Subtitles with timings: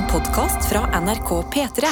[0.00, 1.88] En podkast fra NRK P3.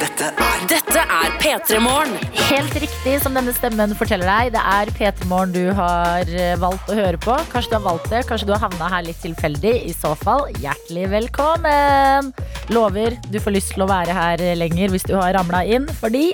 [0.00, 2.16] Dette er Dette er P3 Morgen.
[2.48, 4.50] Helt riktig som denne stemmen forteller deg.
[4.56, 7.36] Det er P3 Morgen du har eh, valgt å høre på.
[7.52, 9.76] Kanskje du har valgt det, kanskje du har havna her litt tilfeldig.
[9.92, 12.32] I så fall, hjertelig velkommen!
[12.74, 15.86] Lover du får lyst til å være her lenger hvis du har ramla inn.
[16.02, 16.32] Fordi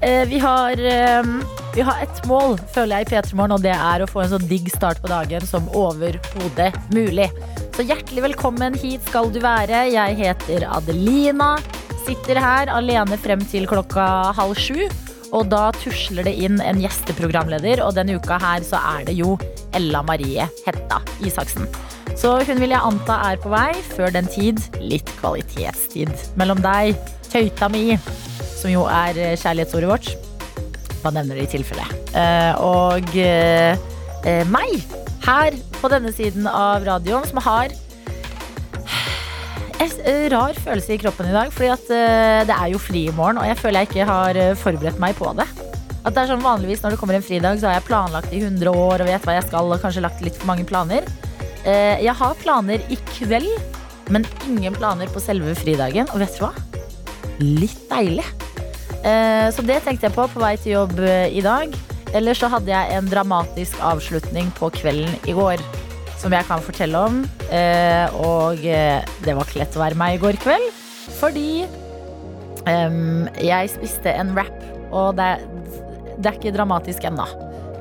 [0.00, 1.34] eh, vi har eh,
[1.76, 4.32] vi har ett mål, føler jeg, i P3 Morgen, og det er å få en
[4.32, 7.28] så digg start på dagen som overhodet mulig.
[7.74, 9.88] Så hjertelig velkommen hit skal du være.
[9.90, 11.56] Jeg heter Adelina.
[12.04, 14.04] Sitter her alene frem til klokka
[14.36, 14.84] halv sju.
[15.34, 19.34] Og da tusler det inn en gjesteprogramleder, og denne uka her så er det jo
[19.74, 21.66] Ella Marie Hetta Isaksen.
[22.14, 23.72] Så hun vil jeg anta er på vei.
[23.96, 26.94] Før den tid litt kvalitetstid mellom deg,
[27.26, 27.98] tøyta mi,
[28.54, 30.14] som jo er eh, kjærlighetsordet vårt.
[31.02, 31.90] Hva nevner det i tilfelle.
[32.14, 34.78] Eh, og eh, meg,
[35.24, 37.72] her på denne siden av radioen, som har
[39.84, 41.52] en eh, rar følelse i kroppen i dag.
[41.54, 44.40] Fordi at eh, det er jo fri i morgen, og jeg føler jeg ikke har
[44.40, 45.46] eh, forberedt meg på det.
[46.04, 48.42] At det er sånn Vanligvis når det kommer en fridag, så har jeg planlagt i
[48.42, 51.06] 100 år og vet hva jeg skal, og kanskje lagt litt for mange planer.
[51.64, 53.48] Jeg har planer i kveld,
[54.12, 56.10] men ingen planer på selve fridagen.
[56.12, 56.50] Og vet du hva?
[57.40, 58.26] Litt deilig.
[59.56, 61.72] Så det tenkte jeg på på vei til jobb i dag.
[62.14, 65.62] Eller så hadde jeg en dramatisk avslutning på kvelden i går.
[66.20, 67.22] Som jeg kan fortelle om.
[67.50, 70.70] Eh, Og eh, det var ikke lett å være meg i går kveld.
[71.18, 71.64] Fordi
[72.70, 74.54] em, jeg spiste en wrap,
[74.94, 75.26] og det,
[76.16, 77.26] det er ikke dramatisk ennå.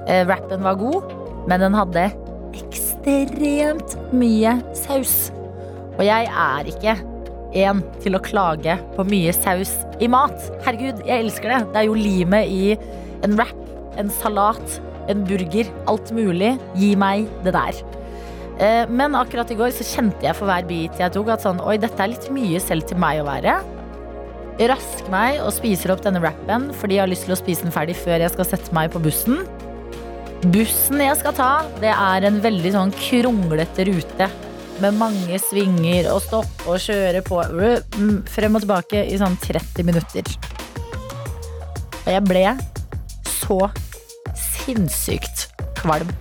[0.10, 1.14] Eh, Wrappen var god,
[1.48, 2.10] men den hadde
[2.58, 5.30] ekstremt mye saus.
[5.96, 6.98] Og jeg er ikke
[7.64, 9.72] en til å klage på mye saus
[10.04, 10.36] i mat.
[10.66, 11.60] Herregud, jeg elsker det.
[11.72, 12.74] Det er jo limet i
[13.24, 13.60] en wrap,
[14.00, 14.80] en salat,
[15.12, 15.70] en burger.
[15.90, 16.56] Alt mulig.
[16.80, 17.84] Gi meg det der.
[18.60, 21.62] Eh, Men akkurat i går så kjente jeg for hver bit jeg tok at sånn,
[21.66, 23.58] oi, dette er litt mye selv til meg å være.
[24.70, 27.74] Rask meg og spiser opp denne wrappen fordi jeg har lyst til å spise den
[27.74, 29.42] ferdig før jeg skal sette meg på bussen.
[30.54, 31.52] Bussen jeg skal ta,
[31.82, 34.28] det er en veldig sånn kronglete rute
[34.84, 39.88] med mange svinger og stopp og kjøre på mm, frem og tilbake i sånn 30
[39.88, 40.30] minutter.
[42.04, 42.46] Og jeg ble
[43.44, 43.60] så
[44.34, 46.12] sinnssykt kvalm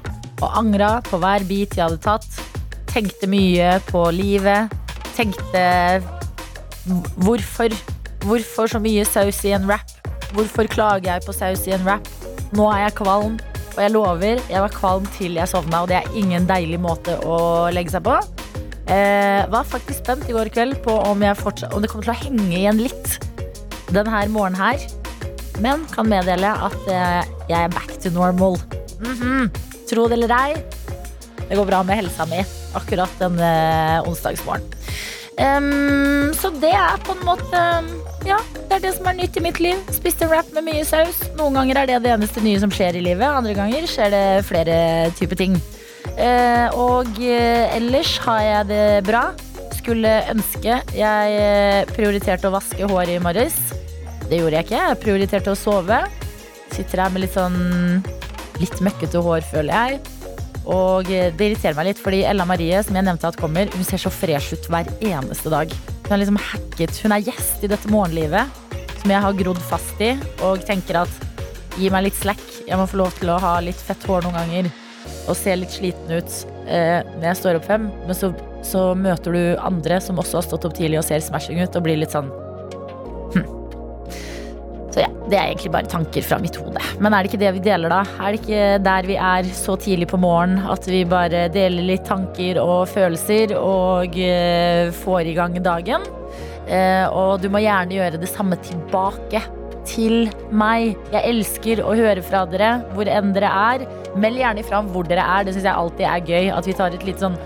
[0.43, 2.27] og angra på hver bit jeg hadde tatt.
[2.91, 4.73] Tenkte mye på livet.
[5.15, 5.63] Tenkte
[7.23, 7.75] hvorfor?
[8.27, 9.95] Hvorfor så mye saus i en wrap?
[10.33, 12.09] Hvorfor klager jeg på saus i en wrap?
[12.57, 13.39] Nå er jeg kvalm,
[13.73, 17.17] og jeg lover, jeg var kvalm til jeg sovna, og det er ingen deilig måte
[17.25, 18.19] å legge seg på.
[18.93, 22.51] Eh, var faktisk spent i går kveld på om, om det kommer til å henge
[22.59, 23.17] igjen litt
[23.93, 25.02] denne morgenen her.
[25.61, 28.57] Men kan meddele at eh, jeg er back to normal.
[29.03, 29.51] Mhm.
[29.91, 30.55] Tro det eller ei,
[31.49, 32.41] det går bra med helsa mi
[32.79, 33.51] akkurat denne
[34.09, 34.79] onsdagsmorgenen.
[35.41, 37.61] Um, så det er på en måte
[38.29, 38.37] Ja,
[38.69, 39.81] det er det som er nytt i mitt liv.
[39.91, 41.23] Spiste wrap med mye saus.
[41.39, 43.27] Noen ganger er det det eneste nye som skjer i livet.
[43.27, 44.77] Andre ganger skjer det flere
[45.19, 45.57] typer ting.
[46.13, 49.25] Uh, og uh, ellers har jeg det bra.
[49.83, 53.57] Skulle ønske jeg eh, prioriterte å vaske håret i morges.
[54.29, 54.83] Det gjorde jeg ikke.
[54.89, 56.01] Jeg prioriterte å sove.
[56.73, 58.03] Sitter her med litt sånn
[58.63, 60.01] litt møkkete hår, føler jeg.
[60.63, 63.87] Og eh, det irriterer meg litt, fordi Ella Marie, som jeg nevnte at kommer, hun
[63.87, 65.73] ser så fresh ut hver eneste dag.
[66.07, 67.01] Hun er liksom hacket.
[67.03, 68.61] Hun er gjest i dette morgenlivet
[69.03, 70.13] som jeg har grodd fast i,
[70.47, 72.43] og tenker at gi meg litt slack.
[72.69, 74.71] Jeg må få lov til å ha litt fett hår noen ganger
[75.27, 76.35] og se litt sliten ut
[76.71, 77.89] eh, når jeg står opp fem.
[78.07, 78.31] Men så,
[78.67, 81.87] så møter du andre som også har stått opp tidlig og ser smashing ut, og
[81.87, 82.31] blir litt sånn.
[84.93, 86.81] Så ja, det er egentlig bare tanker fra mitt hode.
[87.01, 88.03] Men er det ikke det vi deler, da?
[88.21, 92.05] Er det ikke der vi er så tidlig på morgen at vi bare deler litt
[92.09, 96.05] tanker og følelser og eh, får i gang dagen?
[96.69, 99.41] Eh, og du må gjerne gjøre det samme tilbake
[99.89, 100.93] til meg.
[101.15, 103.89] Jeg elsker å høre fra dere hvor enn dere er.
[104.13, 105.49] Meld gjerne ifra om hvor dere er.
[105.49, 106.53] Det syns jeg alltid er gøy.
[106.55, 107.39] At vi tar et litt sånn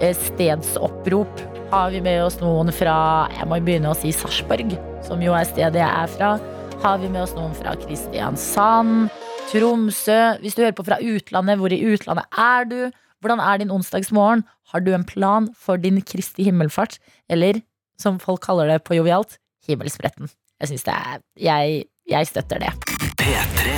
[0.00, 1.44] eh, stedsopprop.
[1.72, 2.94] Har vi med oss noen fra
[3.32, 4.74] Jeg må begynne å si Sarpsborg,
[5.06, 6.34] som jo er stedet jeg er fra.
[6.82, 9.04] Har vi med oss noen fra Kristiansand,
[9.52, 10.16] Tromsø?
[10.42, 12.78] Hvis du hører på fra utlandet, hvor i utlandet er du?
[13.22, 14.40] Hvordan er din onsdagsmorgen?
[14.72, 16.96] Har du en plan for din Kristi himmelfart?
[17.30, 17.60] Eller,
[18.02, 19.36] som folk kaller det på jovialt,
[19.68, 20.26] himmelspretten.
[20.58, 22.72] Jeg syns det er jeg, jeg støtter det.
[23.20, 23.76] P3.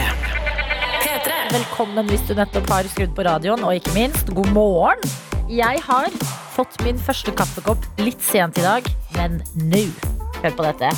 [1.04, 1.36] P3.
[1.52, 5.04] Velkommen hvis du nettopp har skrudd på radioen, og ikke minst, god morgen.
[5.52, 6.08] Jeg har
[6.56, 9.84] fått min første kaffekopp litt sent i dag, men nå.
[10.40, 10.94] Hør på dette.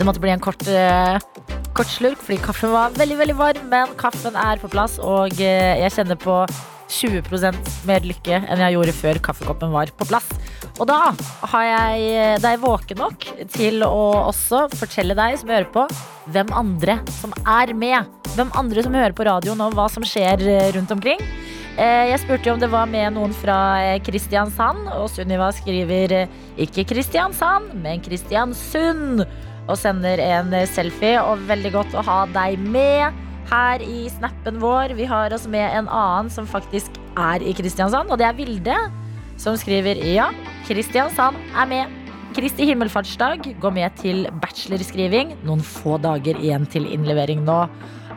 [0.00, 1.18] Det måtte bli en kort, eh,
[1.76, 3.66] kort slurk, fordi kaffen var veldig veldig varm.
[3.68, 6.36] Men kaffen er på plass, og eh, jeg kjenner på
[6.90, 10.24] 20% mer lykke enn jeg gjorde før kaffekoppen var på plass.
[10.80, 11.12] Og da,
[11.52, 15.84] har jeg, er jeg våken nok til å også fortelle deg som hører på,
[16.32, 18.08] hvem andre som er med.
[18.38, 21.20] Hvem andre som hører på radioen og hva som skjer eh, rundt omkring.
[21.76, 26.34] Eh, Jeg spurte om det var med noen fra eh, Kristiansand, og Sunniva skriver eh,
[26.64, 29.26] ikke Kristiansand, men Kristiansund.
[29.70, 33.14] Og sender en selfie, og veldig godt å ha deg med
[33.50, 34.96] her i snappen vår.
[34.98, 38.76] Vi har oss med en annen som faktisk er i Kristiansand, og det er Vilde,
[39.40, 40.28] som skriver ja,
[40.68, 41.96] Kristiansand er med.
[42.30, 45.32] Kristi himmelfartsdag går med til bachelorskriving.
[45.42, 47.64] Noen få dager igjen til innlevering nå.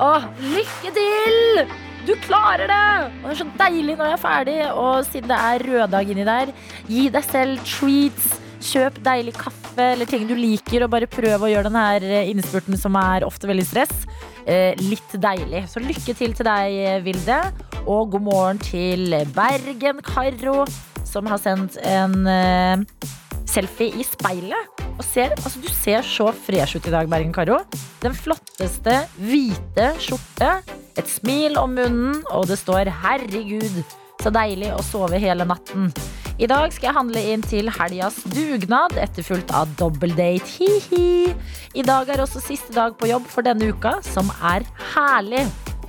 [0.02, 1.64] Åh, lykke til!
[2.06, 2.84] Du klarer det!
[3.24, 4.60] Og det er så deilig når jeg er ferdig.
[4.70, 6.54] Og siden det er røddag inni der,
[6.86, 8.43] gi deg selv treats.
[8.64, 12.96] Kjøp deilig kaffe eller ting du liker, og bare prøv å gjøre denne innspurten som
[13.00, 14.06] er ofte veldig stress,
[14.48, 15.66] eh, litt deilig.
[15.68, 17.42] Så lykke til til deg, Vilde.
[17.84, 20.64] Og god morgen til Bergen-Karo,
[21.04, 23.10] som har sendt en eh,
[23.50, 24.82] selfie i speilet.
[24.94, 27.60] Og ser, altså, du ser så fresh ut i dag, Bergen-Karo.
[28.04, 30.56] Den flotteste hvite skjorte,
[30.96, 33.84] et smil om munnen, og det står 'herregud'.
[34.24, 35.92] Så deilig å sove hele natten.
[36.42, 40.48] I dag skal jeg handle inn til helgas dugnad, etterfulgt av dobbeldate.
[40.56, 41.30] Hi-hi.
[41.78, 44.66] I dag er også siste dag på jobb for denne uka, som er
[44.96, 45.44] herlig.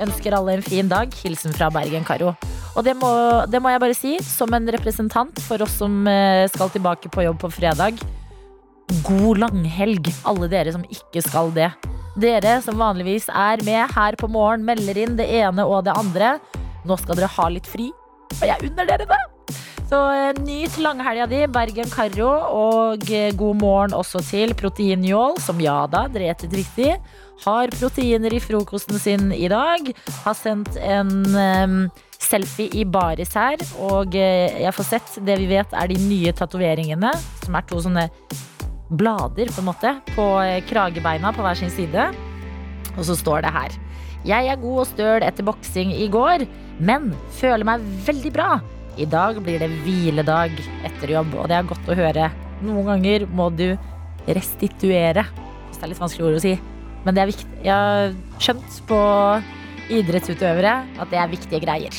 [0.05, 1.17] Ønsker alle en fin dag.
[1.23, 2.35] Hilsen fra Bergen-Karo.
[2.75, 3.09] Og det må,
[3.49, 7.25] det må jeg bare si, som en representant for oss som eh, skal tilbake på
[7.25, 8.05] jobb på fredag.
[9.09, 11.73] God langhelg, alle dere som ikke skal det.
[12.21, 16.37] Dere som vanligvis er med her på morgen, melder inn det ene og det andre.
[16.85, 17.89] Nå skal dere ha litt fri,
[18.41, 19.23] og jeg unner dere det.
[19.85, 25.61] Så eh, nyt langhelga di, Bergen Karro og eh, god morgen også til Proteinjål, som
[25.61, 26.95] ja da, dere gjettet riktig,
[27.45, 29.91] har proteiner i frokosten sin i dag.
[30.25, 31.79] Har sendt en um,
[32.17, 36.33] selfie i baris her, og eh, jeg får sett det vi vet er de nye
[36.33, 37.13] tatoveringene,
[37.45, 38.09] som er to sånne
[38.95, 40.29] blader på en måte, på
[40.71, 42.09] kragebeina på hver sin side.
[42.95, 43.81] Og så står det her.
[44.25, 46.47] Jeg er god og støl etter boksing i går,
[46.79, 48.51] men føler meg veldig bra.
[48.99, 50.55] I dag blir det hviledag
[50.87, 52.31] etter jobb, og det er godt å høre.
[52.65, 53.75] Noen ganger må du
[54.27, 55.27] restituere.
[55.75, 56.55] Det er litt vanskelig ord å si.
[57.05, 57.49] Men det er viktig.
[57.67, 59.01] Jeg har skjønt på
[59.93, 61.99] idrettsutøvere at det er viktige greier.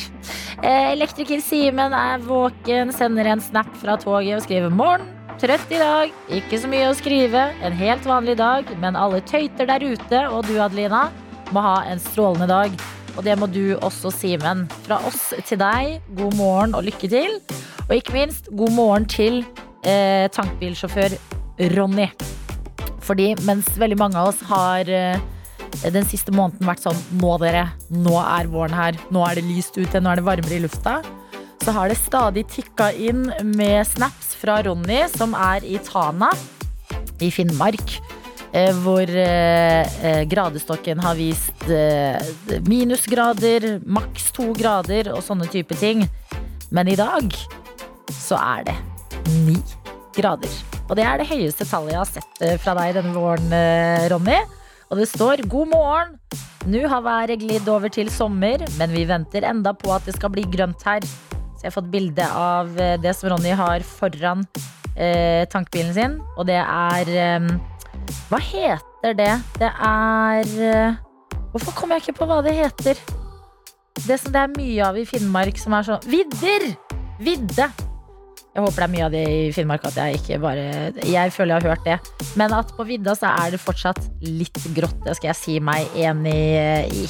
[0.64, 5.12] Eh, Elektriker Simen er våken, sender en snap fra toget og skriver 'morgen'.
[5.36, 7.52] Trøtt i dag, ikke så mye å skrive.
[7.62, 11.10] En helt vanlig dag, men alle tøyter der ute, og du Adelina,
[11.52, 12.72] må ha en strålende dag.
[13.16, 14.66] Og det må du også, Simen.
[14.86, 17.38] Fra oss til deg, god morgen og lykke til.
[17.88, 19.44] Og ikke minst, god morgen til
[19.88, 21.16] eh, tankbilsjåfør
[21.76, 22.10] Ronny.
[23.06, 25.22] Fordi mens veldig mange av oss har eh,
[25.94, 29.00] den siste måneden vært sånn Nå dere, nå er våren her.
[29.14, 31.00] Nå er det lyst ute, nå er det varmere i lufta.
[31.64, 36.30] Så har det stadig tikka inn med snaps fra Ronny, som er i Tana
[37.24, 37.98] i Finnmark.
[38.56, 41.66] Eh, Hvor eh, eh, gradestokken har vist
[42.70, 46.06] minusgrader, maks to grader og sånne type ting.
[46.72, 47.36] Men i dag
[48.12, 48.78] så er det
[49.46, 49.58] ni
[50.16, 50.52] grader.
[50.86, 53.56] Og det er det høyeste tallet jeg har sett fra deg denne våren,
[54.12, 54.38] Ronny.
[54.92, 56.20] Og det står 'God morgen'.
[56.66, 60.32] Nå har været glidd over til sommer, men vi venter enda på at det skal
[60.34, 61.02] bli grønt her.
[61.02, 64.46] Så jeg har fått bilde av det som Ronny har foran
[64.96, 66.20] eh, tankbilen sin.
[66.38, 67.50] Og det er eh,
[68.30, 69.34] Hva heter det?
[69.62, 71.02] Det er eh,
[71.54, 73.00] Hvorfor kommer jeg ikke på hva det heter?
[74.06, 76.72] Det som det er mye av i Finnmark som er sånn Vidder!
[77.24, 77.70] Vidde.
[78.56, 80.66] Jeg håper det er mye av det i Finnmark at jeg ikke bare
[81.04, 81.96] Jeg føler jeg har hørt det.
[82.40, 85.02] Men at på vidda så er det fortsatt litt grått.
[85.04, 86.36] Det skal jeg si meg enig
[86.96, 87.08] i.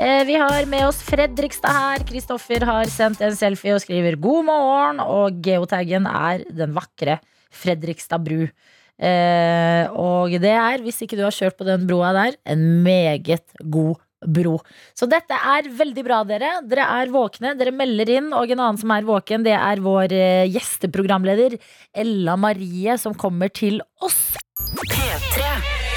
[0.00, 2.04] Eh, Vi har med oss Fredrikstad her.
[2.08, 7.18] Kristoffer har sendt en selfie og skriver 'God morgen', og geotaggen er den vakre
[7.52, 8.46] Fredrikstad bru.
[8.96, 13.44] Eh, og det er, hvis ikke du har kjørt på den broa der, en meget
[13.60, 14.56] god bro.
[14.96, 16.56] Så dette er veldig bra, dere.
[16.66, 18.32] Dere er våkne, dere melder inn.
[18.34, 21.58] Og en annen som er våken, det er vår eh, gjesteprogramleder
[21.96, 24.36] Ella Marie, som kommer til oss.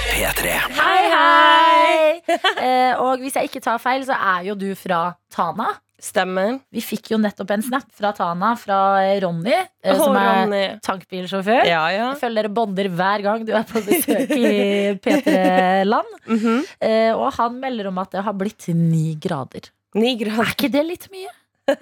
[0.09, 0.55] P3.
[0.75, 2.37] Hei, hei!
[2.65, 5.71] eh, og hvis jeg ikke tar feil, så er jo du fra Tana.
[5.99, 6.59] Stemmer.
[6.71, 10.61] Vi fikk jo nettopp en snap fra Tana, fra eh, Ronny, oh, som er Ronny.
[10.85, 11.65] tankbilsjåfør.
[11.67, 12.05] Ja, ja.
[12.13, 14.53] Jeg føler dere bonder hver gang du er på besøk i
[15.03, 16.15] P3-land.
[16.29, 16.61] Mhm.
[16.87, 19.67] Eh, og han melder om at det har blitt ni grader.
[19.99, 21.35] Ni Er ikke det litt mye?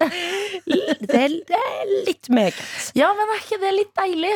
[0.00, 2.56] Det er, det er litt meget.
[2.96, 4.30] Ja, men er ikke det litt deilig?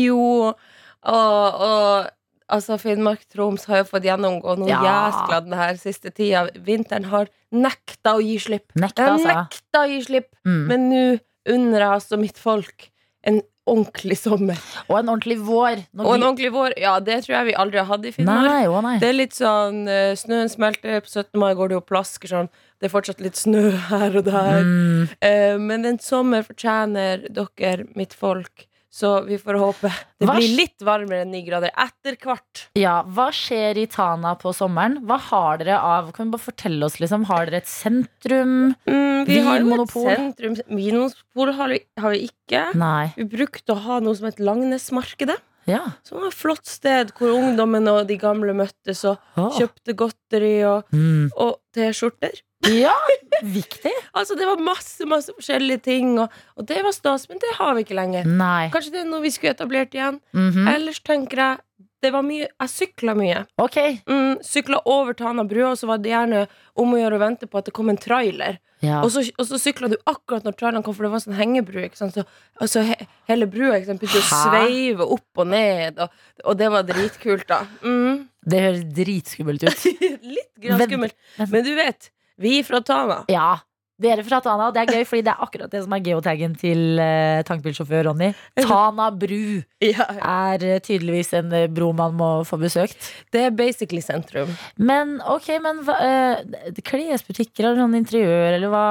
[0.00, 0.16] Jo,
[0.48, 2.08] og, og
[2.50, 4.82] altså Finnmark-Troms har jo fått gjennomgå noe Ja.
[4.84, 6.48] jæskla den her siste tida.
[6.66, 8.70] Vinteren har nekta å gi slipp.
[8.74, 9.28] Nekta, altså.
[9.28, 10.30] nekta å gi slipp.
[10.46, 10.66] Mm.
[10.66, 11.04] Men nå
[11.50, 12.90] unner jeg altså mitt folk
[13.26, 13.40] en
[13.70, 14.58] ordentlig sommer.
[14.88, 15.84] Og en ordentlig vår.
[15.94, 16.74] Når Og en ordentlig vår.
[16.80, 18.48] Ja, det tror jeg vi aldri har hatt i Finnmark.
[18.48, 18.96] Nei, å nei.
[19.02, 21.38] Det er litt sånn eh, Snøen smelter, på 17.
[21.40, 22.50] mai går det jo plasker sånn.
[22.80, 24.64] Det er fortsatt litt snø her og der.
[24.64, 25.14] Mm.
[25.20, 28.66] Eh, men en sommer fortjener dere, mitt folk.
[28.90, 29.86] Så vi får håpe
[30.18, 32.64] det Hva blir litt varmere enn ni grader etter hvert.
[32.78, 34.98] Ja, Hva skjer i Tana på sommeren?
[35.06, 37.28] Hva har dere av Kan du bare fortelle oss, liksom?
[37.30, 38.74] Har dere et sentrum?
[38.90, 40.58] Mm, vi har jo et sentrum.
[40.66, 42.64] Vinmonopol har vi, har vi ikke.
[42.74, 43.12] Nei.
[43.14, 45.38] Vi brukte å ha noe som het Langnesmarkedet.
[45.70, 45.84] Ja.
[46.02, 49.52] Som var et flott sted hvor ungdommen og de gamle møttes og oh.
[49.54, 51.30] kjøpte godteri og, Mm.
[51.36, 52.40] og T-skjorter.
[52.68, 52.94] Ja,
[53.42, 53.92] viktig.
[54.18, 57.74] Altså Det var masse masse forskjellige ting, og, og det var stas, men det har
[57.76, 58.26] vi ikke lenger.
[58.28, 58.68] Nei.
[58.74, 60.20] Kanskje det er noe vi skulle etablert igjen.
[60.36, 60.68] Mhm.
[60.74, 61.60] Ellers tenker jeg
[62.00, 63.42] det var mye, Jeg sykla mye.
[63.60, 63.76] Ok.
[64.08, 66.46] Mm, sykla over Tana brua, og så var det gjerne
[66.80, 68.56] om å gjøre å vente på at det kom en trailer.
[68.80, 69.02] Ja.
[69.04, 71.82] Og så, og så sykla du akkurat når traileren kom, for det var sånn hengebru.
[71.84, 72.16] Ikke sant?
[72.16, 72.24] Så,
[72.56, 72.96] altså, he,
[73.28, 77.44] hele brua ikke sant, begynte å sveive opp og ned, og, og det var dritkult,
[77.50, 77.60] da.
[77.84, 78.22] Mm.
[78.48, 79.84] Det høres dritskummelt ut.
[80.38, 81.16] Litt grann skummelt.
[81.52, 82.08] Men du vet,
[82.40, 83.58] vi fra Tana Ja.
[84.00, 84.70] Dere fra Tana.
[84.72, 88.30] Det er gøy, fordi det er akkurat det som er geotaggen til uh, tankbilsjåfør Ronny.
[88.64, 92.96] Tana bru ja, er eh, tydeligvis en eh, bro man må få besøkt.
[93.28, 94.54] Det er basically sentrum.
[94.80, 98.86] Men ok, men hva, eh, klesbutikker eller sånn interiør, eller hva?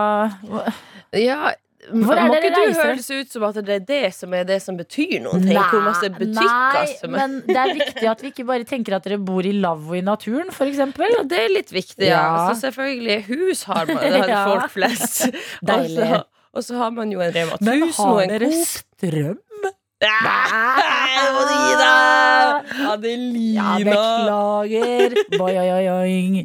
[0.45, 0.75] hva-
[1.17, 1.55] Ja,
[1.89, 4.77] Hvor må ikke du høres ut som at det er det som er det som
[4.79, 5.57] betyr noen ting?
[5.57, 8.95] Hvor masse butikker nei, som er men det er viktig at vi ikke bare tenker
[8.99, 11.09] at dere bor i lavvo i naturen, eksempel.
[11.17, 12.21] Ja, det er litt viktig, ja.
[12.21, 12.47] Ja.
[12.53, 14.43] Så selvfølgelig, hus har man, det har Ja.
[14.45, 15.29] folk flest.
[15.65, 16.21] Deilig.
[16.53, 18.53] Og så, har man jo en Rema 1000 Men og en Coop.
[18.97, 19.37] strøm?
[19.99, 21.95] Nei, må du gi deg!
[22.79, 23.75] Ja, Adelina.
[25.37, 26.43] Boy, oi, oi, oi.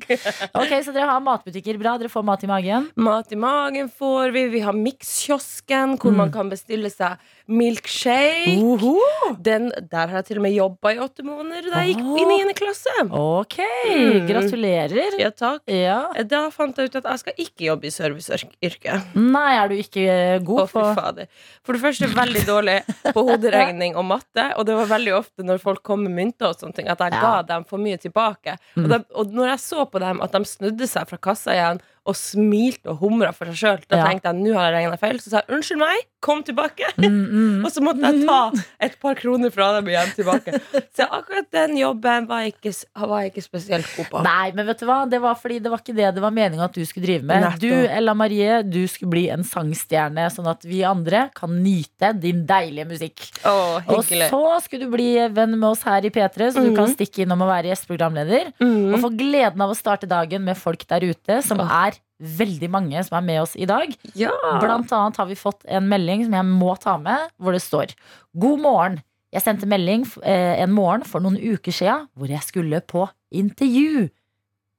[0.57, 1.77] Ok, Så dere har matbutikker.
[1.81, 2.89] Bra, dere får mat i magen.
[3.01, 4.43] Mat i magen får vi.
[4.53, 6.17] Vi har Mix-kiosken, hvor Mm.
[6.21, 7.17] man kan bestille seg
[7.49, 8.57] milkshake.
[8.63, 8.95] Oho.
[9.43, 12.27] Den, der har jeg til og med jobba i åtte måneder da jeg gikk i
[12.31, 12.95] niende klasse.
[13.11, 13.59] Ok,
[13.91, 14.27] Mm.
[14.29, 15.19] gratulerer.
[15.21, 15.63] Ja, takk.
[15.69, 16.01] Ja.
[16.25, 19.15] Da fant jeg ut at jeg skal ikke jobbe i serviceyrket.
[19.15, 21.27] Nei, er du ikke eh, Å, god på fader.
[21.65, 22.79] For det første veldig dårlig
[23.13, 24.47] på hoderegning og matte.
[24.59, 27.13] Og det var veldig ofte når folk kom med mynter og sånne ting, at jeg
[27.21, 28.57] ga dem for mye tilbake.
[28.77, 28.89] Og, Mm.
[28.91, 32.15] de, og når jeg så på dem at de snudde seg fra kassa igjen og
[32.15, 34.05] smilte og humra for seg sjøl, da Ja.
[34.11, 35.17] tenkte jeg nå har jeg regna feil.
[35.21, 36.85] Så sa jeg unnskyld meg, kom tilbake.
[36.99, 37.63] mm, mm.
[37.65, 40.61] Og så måtte jeg ta et par kroner fra dem igjen tilbake.
[40.97, 42.73] Så akkurat den jobben var jeg ikke,
[43.09, 44.23] var jeg ikke spesielt god på.
[44.25, 44.99] Nei, men vet du hva?
[45.09, 47.41] Det var fordi det var ikke det det var meninga at du skulle drive med.
[47.43, 47.61] Nettopp.
[47.61, 52.45] Du, Ella Marie, du skulle bli en sangstjerne, sånn at vi andre kan nyte din
[52.47, 53.25] deilige musikk.
[53.45, 56.77] Å, Og så skulle du bli venn med oss her i P3, så du Mhm.
[56.77, 58.53] kan stikke innom og være gjesteprogramleder.
[58.61, 58.95] Mm.
[58.95, 61.71] Og få gleden av å starte dagen med folk der ute, som Åh.
[61.89, 63.91] er veldig mange som er med oss i dag.
[64.19, 64.33] Ja.
[64.63, 67.95] Blant annet har vi fått en melding som jeg må ta med, hvor det står
[68.39, 69.01] God morgen.
[69.35, 74.07] Jeg sendte melding eh, en morgen for noen uker siden hvor jeg skulle på intervju.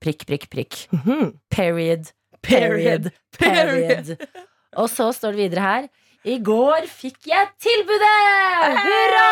[0.04, 0.80] Prikk, prikk, prikk.
[0.96, 1.34] Mhm.
[1.52, 2.12] Period.
[2.46, 3.12] Period.
[3.36, 4.16] Period.
[4.80, 5.88] Og så står det videre her.
[6.26, 8.80] I går fikk jeg tilbudet!
[8.82, 9.26] Hurra!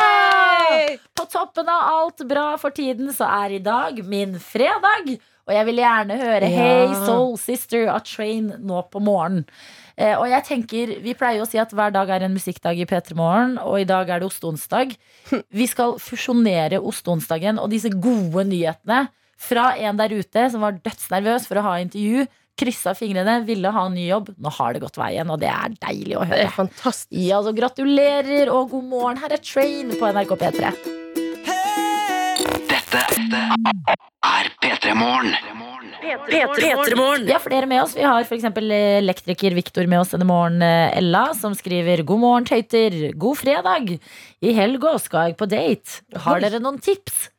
[1.18, 5.16] På toppen av alt bra for tiden, så er i dag min fredag.
[5.48, 6.66] Og jeg vil gjerne høre Ja.
[6.88, 9.44] Hey Soul Sister av Train nå på morgenen.
[9.98, 12.80] Eh, og jeg tenker, Vi pleier jo å si at hver dag er en musikkdag
[12.80, 14.96] i P3 Morgen, og i dag er det osteonsdag.
[15.52, 21.46] Vi skal fusjonere osteonsdagen og disse gode nyhetene fra en der ute som var dødsnervøs
[21.50, 22.26] for å ha intervju.
[22.56, 24.30] Kryssa fingrene, ville ha en ny jobb.
[24.40, 26.56] Nå har det gått veien, og det er deilig å Det er høre.
[26.56, 27.12] fantastisk.
[27.12, 29.18] Ja, så Gratulerer og god morgen.
[29.18, 31.03] Her er Train på NRK P3.
[32.94, 33.40] Dette
[34.24, 35.32] er P3 Morgen.
[36.30, 37.26] P3morgen.
[37.26, 37.96] Vi har flere med oss.
[37.98, 38.46] Vi har f.eks.
[38.46, 40.62] elektriker Viktor med oss denne morgen.
[40.62, 43.14] eh, Ella, som skriver 'God morgen, tøyter'.
[43.18, 44.00] God fredag.
[44.42, 46.02] I helga skal jeg på date.
[46.16, 47.30] Har dere noen tips?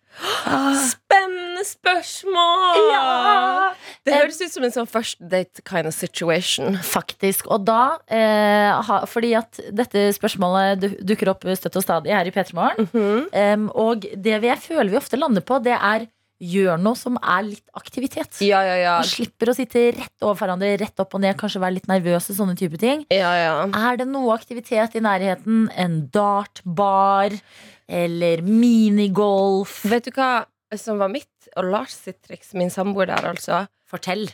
[0.89, 2.81] Spennende spørsmål!
[2.93, 3.73] Ja!
[4.05, 6.77] Det høres ut som en sånn first date kind of situation.
[6.85, 7.47] Faktisk.
[7.55, 12.29] Og da eh, ha, Fordi at dette spørsmålet du- dukker opp støtt og stadig her
[12.29, 12.89] i P3 Morgen.
[12.93, 13.29] Mhm.
[13.33, 16.07] Em, og det jeg føler vi ofte lander på, det er
[16.45, 18.41] gjør noe som er litt aktivitet.
[18.45, 18.95] Ja, ja, ja.
[19.01, 22.35] Man slipper å sitte rett over hverandre, rett opp og ned, kanskje være litt nervøse,
[22.37, 23.07] sånne type ting.
[23.09, 23.55] ja, ja.
[23.73, 25.69] Er det noe aktivitet i nærheten?
[25.79, 27.39] En dartbar?
[27.89, 29.83] Eller minigolf?
[29.91, 30.45] Vet du hva
[30.79, 33.65] som var mitt og Lars sitt triks, min samboer der, altså?
[33.87, 34.29] Fortell.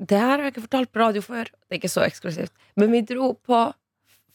[0.00, 1.48] Det her har jeg ikke fortalt på radio før.
[1.48, 2.52] Det er ikke så eksklusivt.
[2.80, 3.60] Men vi dro på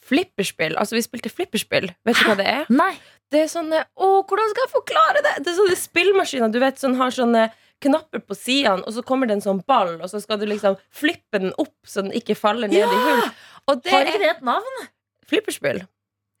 [0.06, 0.76] flipperspill.
[0.78, 1.90] Altså, vi spilte flipperspill.
[2.06, 2.66] Vet du hva det er?
[2.72, 2.92] Nei.
[3.34, 5.32] det er sånne Å, hvordan skal jeg forklare det?
[5.42, 7.48] Det er sånne spillmaskiner du vet, som har sånne
[7.82, 10.78] knapper på sidene, og så kommer det en sånn ball, og så skal du liksom
[10.94, 13.24] flippe den opp så den ikke faller ned i hull.
[13.68, 14.78] Og det Har ikke det et navn?
[15.28, 15.82] flipperspill.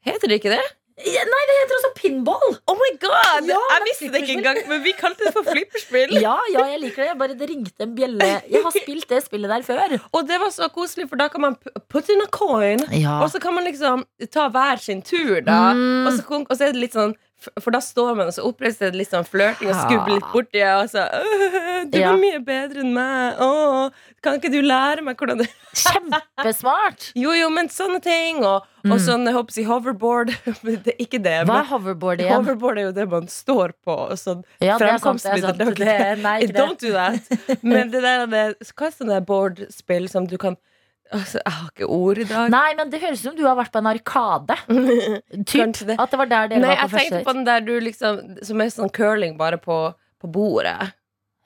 [0.06, 0.62] Heter det ikke det?
[0.96, 2.54] Ja, Nei, det heter også pinball.
[2.72, 3.44] Oh my god!
[3.50, 6.14] Ja, jeg visste det ikke engang, men vi kalte det for flipperspill.
[6.22, 7.16] Ja, ja, jeg liker det.
[7.20, 8.28] Bare det ringte en bjelle.
[8.48, 9.96] Jeg har spilt det spillet der før.
[10.16, 12.80] Og det var så koselig, for da kan man pu- put in a coin.
[12.96, 13.18] Ja.
[13.20, 15.58] Og så kan man liksom ta hver sin tur, da.
[15.76, 16.06] Mm.
[16.08, 17.12] Og, så, og så er det litt sånn
[17.60, 20.62] For da står man så oppreist, litt sånn flørting og skubber litt borti.
[20.80, 22.12] Og så «Øh, Du Ja.
[22.14, 23.36] er mye bedre enn meg.
[23.38, 23.90] Åh,
[24.24, 27.12] kan ikke du lære meg hvordan det Kjempesmart.
[27.14, 28.40] Jo, jo, men sånne ting.
[28.44, 30.32] Og, og sånn, jeg håper hoverboard.
[30.86, 31.36] Det ikke det.
[31.44, 31.50] Mm.
[31.52, 32.34] Hva er hoverboard igjen?
[32.40, 33.94] hoverboard er jo det man står på.
[34.10, 35.76] Og sånn Ja, fremkomstmiddel.
[36.56, 37.20] Don't do that.
[37.62, 40.56] Men det der det, Hva er sånne boardspill som du kan
[41.14, 42.50] altså, Jeg har ikke ord i dag.
[42.52, 44.58] Nei, men det høres ut som du har vært på en arkade.
[45.52, 45.80] Typ.
[45.86, 45.98] Det.
[45.98, 48.62] At det var der dere Nei, var jeg tenkte på den der du liksom Som
[48.62, 49.78] er sånn curling bare på,
[50.22, 50.92] på bordet.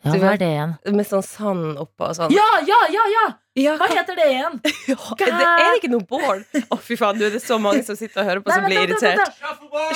[0.00, 0.74] Ja, hva er det igjen?
[0.96, 2.32] Med sånn sand oppå og sånn.
[2.32, 3.06] Ja, ja, ja!
[3.12, 4.58] ja Ja, Hva heter det igjen?
[4.62, 6.44] det, er det ikke noe bål?
[6.70, 8.84] Å, fy faen, nå er det så mange som sitter og hører på, som blir
[8.84, 9.40] irritert.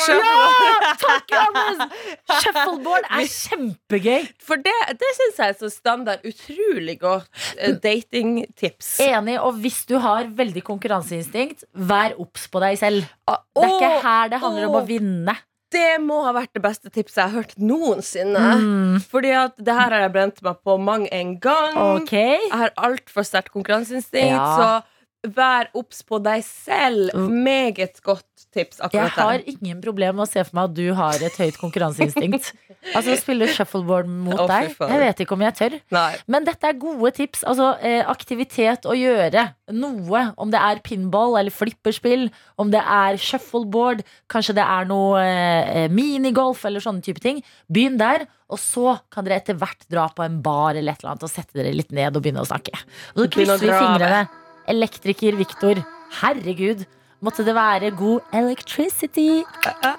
[0.02, 0.82] Shuffleboard.
[0.82, 2.02] Ja, takk, Johannes!
[2.42, 4.26] Shuffleboard er kjempegøy.
[4.42, 6.26] For det, det syns jeg er så standard.
[6.26, 7.30] Utrolig godt
[7.60, 8.96] uh, datingtips.
[9.06, 13.06] Enig, og hvis du har veldig konkurranseinstinkt, vær obs på deg selv.
[13.30, 15.38] Ah, Det er ikke her det handler om å vinne.
[15.74, 18.42] Det må ha vært det beste tipset jeg har hørt noensinne.
[18.62, 21.78] Mm, Fordi at det her har jeg brent meg på mang en gang.
[22.00, 22.38] Okay.
[22.48, 24.50] Jeg har altfor sterkt konkurranseinstinkt, Ja.
[24.58, 27.14] så vær obs på deg selv.
[27.16, 29.44] Meget godt tips Jeg har der.
[29.50, 32.52] ingen problem med å se for meg at du har et høyt konkurranseinstinkt.
[32.94, 34.74] Altså Spille shuffleboard mot oh, deg.
[34.76, 35.76] Jeg vet ikke om jeg tør.
[35.94, 36.10] Nei.
[36.28, 37.40] Men dette er gode tips.
[37.48, 39.46] Altså eh, aktivitet å gjøre.
[39.72, 40.20] Noe.
[40.36, 42.26] Om det er pinball eller flipperspill.
[42.60, 44.04] Om det er shuffleboard.
[44.28, 47.40] Kanskje det er noe eh, minigolf eller sånne type ting.
[47.72, 48.26] Begynn der.
[48.52, 51.32] Og så kan dere etter hvert dra på en bar eller et eller annet og
[51.32, 52.76] sette dere litt ned og begynne å snakke.
[53.16, 54.26] Og så krysser vi fingrene.
[54.74, 55.80] Elektriker Viktor.
[56.20, 56.84] Herregud.
[57.24, 59.42] Måtte det være god electricity.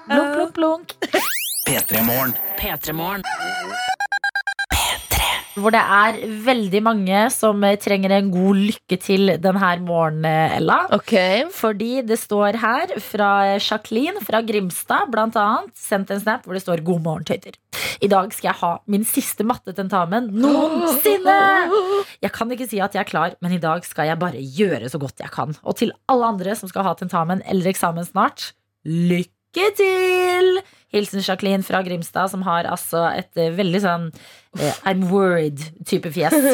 [0.06, 0.92] Blunk, blunk, blunk.
[1.68, 3.24] P3 Morgen.
[5.56, 5.62] P3morgen.
[5.62, 10.56] Hvor det er veldig mange som eh, trenger en god lykke til denne morgenen, eh,
[10.58, 10.86] Ella.
[10.92, 11.14] Ok.
[11.52, 16.62] Fordi det står her fra Jacqueline fra Grimstad, blant annet, sendt en snap hvor det
[16.62, 17.56] står 'God morgen, tøyter'.
[18.00, 21.70] I dag skal jeg ha min siste mattetentamen noensinne!
[22.22, 24.88] Jeg kan ikke si at jeg er klar, men i dag skal jeg bare gjøre
[24.88, 25.56] så godt jeg kan.
[25.64, 28.52] Og til alle andre som skal ha tentamen eller eksamen snart,
[28.84, 30.60] lykke til!
[30.96, 34.10] Hilsen Jacqueline fra Grimstad, som har altså et eh, veldig sånn
[34.58, 36.36] eh, I'm worried-type fjes.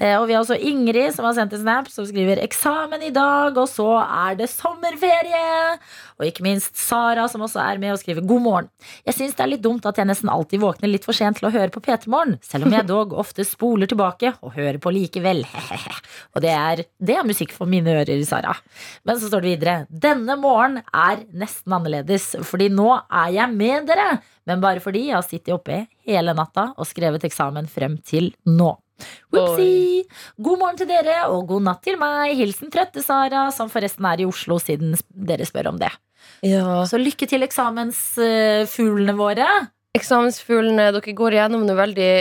[0.00, 3.10] Eh, og vi har også Ingrid som har sendt en snap som skriver 'eksamen i
[3.12, 5.76] dag', og så er det sommerferie!
[6.20, 8.70] Og ikke minst Sara som også er med og skriver 'god morgen'.
[9.04, 11.48] Jeg syns det er litt dumt at jeg nesten alltid våkner litt for sent til
[11.48, 14.92] å høre på P3 Morgen, selv om jeg dog ofte spoler tilbake og hører på
[14.94, 15.44] likevel.
[16.34, 18.56] og det er, det er musikk for mine ører, Sara.
[19.04, 23.89] Men så står det videre 'denne morgenen er nesten annerledes', fordi nå er jeg med
[23.90, 28.32] dere, men bare fordi jeg har sittet oppe hele natta og skrevet eksamen frem til
[28.48, 28.72] nå.
[29.32, 30.04] Whoopsie!
[30.42, 32.34] God morgen til dere, og god natt til meg.
[32.38, 35.90] Hilsen trøtte Sara, som forresten er i Oslo siden dere spør om det.
[36.44, 36.82] Ja.
[36.88, 39.48] Så lykke til eksamensfuglene våre.
[39.96, 42.12] Eksamensfuglene, dere går gjennom noe veldig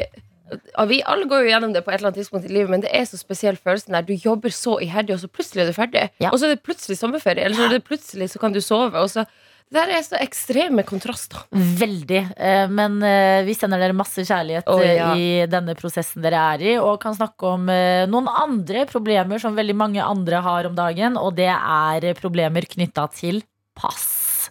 [0.49, 2.81] ja, Vi alle går jo gjennom det på et eller annet tidspunkt i livet, men
[2.85, 4.07] det er så spesiell følelsen der.
[4.07, 6.07] Du jobber så iherdig, og så plutselig er du ferdig.
[6.23, 6.31] Ja.
[6.31, 8.97] Og så er det plutselig sommerferie, eller så er det plutselig så kan du sove.
[8.97, 9.27] Og så,
[9.69, 11.43] det der er så ekstreme kontraster.
[11.53, 12.21] Veldig.
[12.35, 15.09] eh, Men eh, vi sender dere masse kjærlighet eh, ja.
[15.13, 19.75] i denne prosessen dere er i, og kan snakke om noen andre problemer som veldig
[19.77, 23.43] mange andre har om dagen, og det er problemer knytta til
[23.77, 24.49] pass.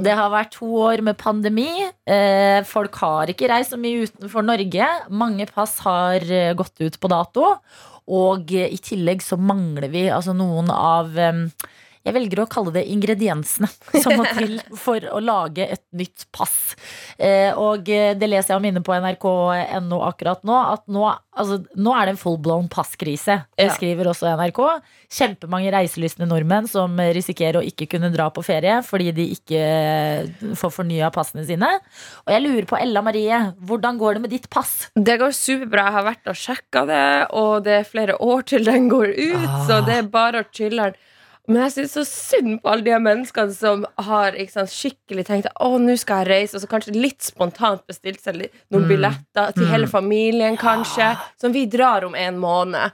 [0.00, 1.68] Det har vært to år med pandemi.
[2.06, 4.86] Eh, Folk har ikke reist så mye utenfor Norge.
[5.10, 6.22] Mange pass har
[6.56, 7.50] gått ut på dato.
[8.10, 11.18] Og i tillegg så mangler vi altså noen av
[12.06, 13.68] jeg velger å kalle det ingrediensene
[14.02, 16.74] som må til for å lage et nytt pass.
[17.20, 21.02] Eh, og eh, det leser jeg om inne på nrk.no akkurat nå, at nå,
[21.36, 23.40] altså, nå er det en full-blown passkrise.
[23.58, 23.74] Det Ja.
[23.76, 24.60] skriver også NRK.
[25.12, 30.54] Kjempemange reiselystne nordmenn som risikerer å ikke kunne dra på ferie fordi de ikke eh,
[30.56, 31.68] får fornya passene sine.
[32.24, 34.88] Og jeg lurer på, Ella Marie, hvordan går det med ditt pass?
[34.96, 35.84] Det går superbra.
[35.90, 37.04] Jeg har vært og sjekka det,
[37.36, 39.66] og det er flere år til den går ut, Ah.
[39.68, 40.94] så det er bare å chiller'n.
[41.50, 45.70] Men jeg syns så synd på alle de menneskene som har sant, skikkelig tenkt å,
[45.82, 48.38] nå skal jeg reise, og så kanskje litt spontant bestilt seg
[48.70, 48.88] noen Mm.
[48.92, 49.70] billetter til Mm.
[49.72, 52.92] hele familien, kanskje, som vi drar om en måned.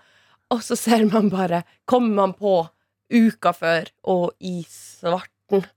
[0.50, 2.68] Og så ser man bare Kommer man på
[3.12, 5.28] uka før, og i svart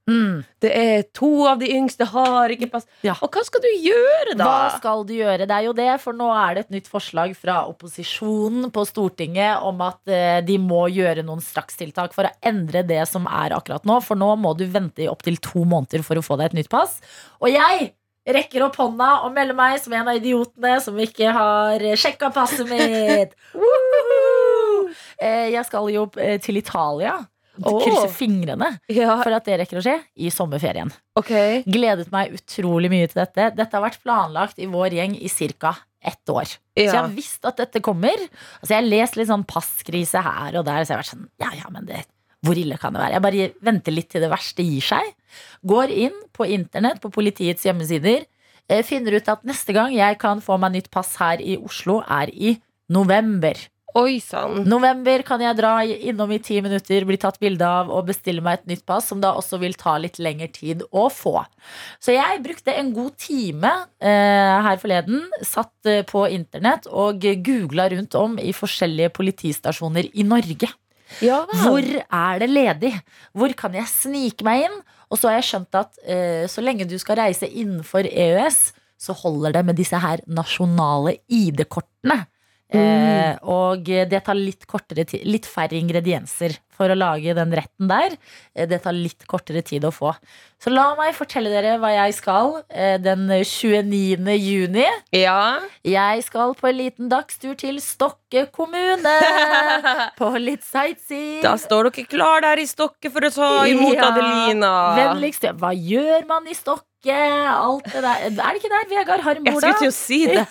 [0.10, 0.40] Mm.
[0.64, 2.88] Det er to av de yngste har ikke pass.
[3.06, 3.14] Ja.
[3.22, 4.48] Og hva skal du gjøre, da?
[4.48, 5.46] Hva skal du gjøre?
[5.46, 9.62] Det er jo det, for nå er det et nytt forslag fra opposisjonen på Stortinget
[9.66, 13.86] om at eh, de må gjøre noen strakstiltak for å endre det som er akkurat
[13.86, 14.00] nå.
[14.06, 16.74] For nå må du vente i opptil to måneder for å få deg et nytt
[16.74, 16.98] pass.
[17.44, 17.92] Og jeg
[18.30, 22.68] rekker opp hånda og melder meg som en av idiotene som ikke har sjekka passet
[22.70, 23.38] mitt.
[25.20, 27.20] Eh, Jeg skal jo eh, til Italia.
[27.66, 27.82] Åh.
[27.84, 30.92] Krysse fingrene Ja, for at det rekker å skje i sommerferien.
[31.20, 31.64] Okay.
[31.68, 33.50] Gledet meg utrolig mye til dette.
[33.56, 35.28] Dette har vært planlagt i vår gjeng i
[35.60, 35.76] ca.
[36.02, 36.46] ett år.
[36.48, 37.02] Så jeg Ja.
[37.02, 38.16] har visst at dette kommer.
[38.62, 41.28] Altså Jeg har lest litt sånn passkrise her og der, så jeg har vært sånn
[41.40, 42.06] Ja, ja, men det
[42.42, 43.12] hvor ille kan det være?
[43.12, 45.04] Jeg bare venter litt til det verste gir seg.
[45.68, 48.24] Går inn på internett, på politiets hjemmesider.
[48.70, 52.00] eh, Finner ut at neste gang jeg kan få meg nytt pass her i Oslo,
[52.08, 53.56] er i november.
[53.98, 54.68] Oi sann.
[54.70, 58.60] November kan jeg dra innom i ti minutter, bli tatt bilde av og bestille meg
[58.60, 61.40] et nytt pass, som da også vil ta litt lengre tid å få.
[61.98, 67.90] Så jeg brukte en god time eh, her forleden, satt eh, på internett og googla
[67.96, 70.70] rundt om i forskjellige politistasjoner i Norge.
[71.26, 72.94] Ja, Hvor er det ledig?
[73.34, 74.82] Hvor kan jeg snike meg inn?
[75.10, 78.68] Og så har jeg skjønt at eh, så lenge du skal reise innenfor EØS,
[79.02, 82.28] så holder det med disse her nasjonale ID-kortene.
[82.70, 87.90] Eh, og det tar litt kortere tid, litt færre ingredienser for å lage den retten
[87.92, 88.16] der.
[88.56, 90.14] Eh, det tar litt kortere tid å få.
[90.60, 94.34] Så la meg fortelle dere hva jeg skal eh, den 29.
[94.40, 94.88] juni.
[95.16, 95.60] Ja.
[95.88, 99.16] Jeg skal på en liten dagstur til Stokke kommune.
[100.20, 101.40] På litt sightseeing.
[101.46, 104.10] Da står dere klar der i Stokke for å ta imot Ja.
[104.12, 104.74] Adelina.
[105.00, 106.86] Vennligst Hva gjør man i Stokke?
[107.10, 108.26] Alt det der.
[108.28, 109.70] Er det ikke der Vegard Harm Jeg bor, da?
[109.72, 110.44] skulle til å si det.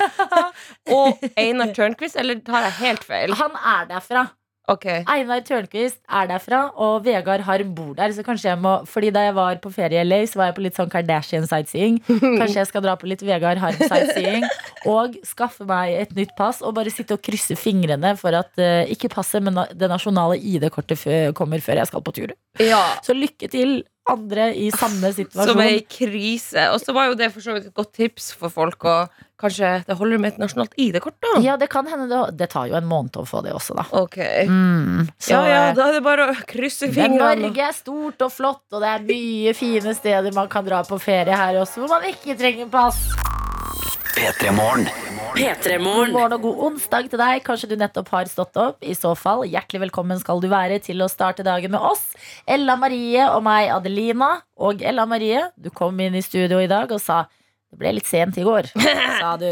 [0.96, 3.34] Og Einar Tørnquist, eller tar jeg helt feil?
[3.36, 4.22] Han er derfra.
[4.68, 4.84] Ok.
[5.08, 8.12] Einar Tørnquist er derfra, og Vegard Harm bor der.
[8.12, 10.58] Så kanskje jeg må Fordi da jeg var på ferie i LA, så var jeg
[10.58, 12.00] på litt sånn Kardashian-sightseeing.
[12.40, 14.44] Kanskje jeg skal dra på litt Vegard Harm-sightseeing
[14.88, 18.90] og skaffe meg et nytt pass og bare sitte og krysse fingrene for at eh,
[18.92, 22.34] ikke passet, men det nasjonale ID-kortet kommer før jeg skal på tur.
[22.62, 22.82] Ja.
[23.04, 25.52] Så lykke til, andre i samme situasjon.
[25.52, 26.68] Som er i krise.
[26.72, 28.84] Og så var jo det for så vidt et godt tips for folk.
[28.88, 31.34] Og kanskje det holder med et nasjonalt ID-kort, da.
[31.44, 33.86] Ja, det kan hende det, det tar jo en måned å få det også, da.
[34.00, 34.18] Ok.
[34.48, 37.36] Mm, så, Ja, ja, da er det bare å krysse fingrene.
[37.46, 40.98] Norge er stort og flott, og det er mye fine steder man kan dra på
[41.02, 43.04] ferie her også, hvor man ikke trenger pass.
[44.18, 44.84] P3 Morgen.
[44.84, 46.10] God P3morgen.
[46.10, 47.42] morgen og god onsdag til deg.
[47.46, 48.80] Kanskje du nettopp har stått opp.
[48.82, 52.02] I så fall, hjertelig velkommen skal du være til å starte dagen med oss.
[52.42, 54.32] Ella Marie og meg, Adelina.
[54.58, 58.10] Og Ella Marie, du kom inn i studio i dag og sa det ble litt
[58.10, 58.72] sent i går.
[59.22, 59.46] Sa du.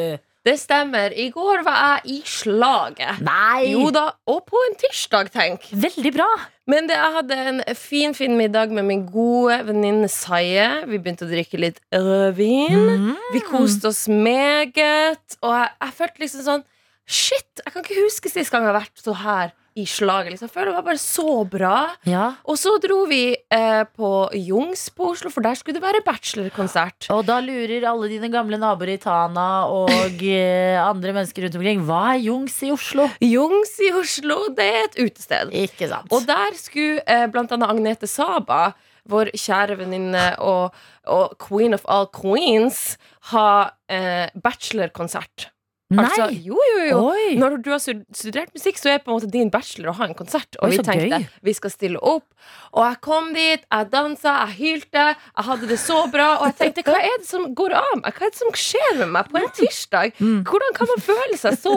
[0.47, 1.11] Det stemmer.
[1.11, 3.23] I går var jeg i slaget.
[3.27, 3.73] Nei!
[3.73, 5.67] Jo da, og på en tirsdag, tenk.
[5.75, 6.29] Veldig bra.
[6.71, 10.69] Men det, jeg hadde en fin fin middag med min gode venninne Saie.
[10.87, 12.79] Vi begynte å drikke litt rødvin.
[12.79, 13.13] Mm.
[13.35, 15.39] Vi koste oss meget.
[15.43, 16.67] Og jeg, jeg følte liksom sånn
[17.07, 17.61] Shit!
[17.63, 20.33] Jeg kan ikke huske sist gang jeg har vært så her i slaget.
[20.33, 20.51] Liksom.
[20.55, 21.77] Jeg det var bare så bra.
[22.09, 22.27] Ja.
[22.49, 24.11] Og så dro vi eh, på
[24.41, 27.11] Jungs på Oslo, for der skulle det være bachelorkonsert.
[27.15, 29.93] Og da lurer alle dine gamle naboer i Tana og
[30.25, 33.09] eh, andre mennesker rundt omkring Hva er Jungs i Oslo?
[33.23, 35.53] Jungs i Oslo, det er et utested.
[35.67, 36.13] Ikke sant?
[36.13, 38.71] Og der skulle eh, blant annet Agnete Saba,
[39.07, 40.75] vår kjære venninne og,
[41.07, 42.97] og queen of all queens,
[43.31, 43.49] ha
[43.93, 45.51] eh, bachelorkonsert.
[45.95, 46.03] Nei!
[46.03, 46.97] Altså, jo, jo, jo.
[47.13, 47.37] Oi!
[47.39, 50.17] Når du har studert musikk, så er på en måte din bachelor å ha en
[50.19, 50.57] konsert.
[50.59, 51.27] Og Oi, vi tenkte gøy.
[51.47, 52.25] vi skal stille opp.
[52.73, 56.33] Og jeg kom dit, jeg dansa, jeg hylte, jeg hadde det så bra.
[56.41, 58.19] Og jeg tenkte, hva er det som går av meg?
[58.19, 60.19] Hva er det som skjer med meg på en tirsdag?
[60.19, 60.41] Mm.
[60.51, 61.77] Hvordan kan man føle seg så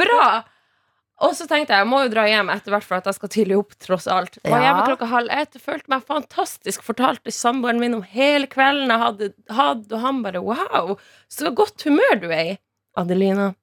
[0.00, 0.30] bra?
[1.20, 3.28] Og så tenkte jeg jeg må jo dra hjem etter hvert for at jeg skal
[3.34, 3.74] tidlig opp.
[3.84, 4.70] tross alt Var Ja.
[4.70, 6.80] hjemme klokka halv ett, følte meg fantastisk.
[6.86, 10.96] Fortalte samboeren min om hele kvelden jeg hadde hatt, og han bare wow,
[11.28, 12.58] så godt humør du er i.
[12.96, 13.54] Adelina,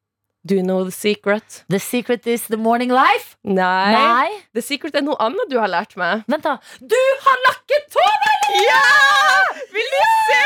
[0.46, 1.64] do you know the secret?
[1.70, 3.36] The secret is the morning life?
[3.44, 3.92] Nei.
[3.92, 4.30] Nei.
[4.54, 6.24] The secret er noe annet du har lært meg.
[6.32, 6.58] Vent, da.
[6.80, 8.62] Du har lakket tånegler!
[8.64, 8.84] Ja!
[9.76, 10.44] Vil du se?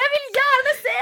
[0.00, 0.98] Jeg vil gjerne se!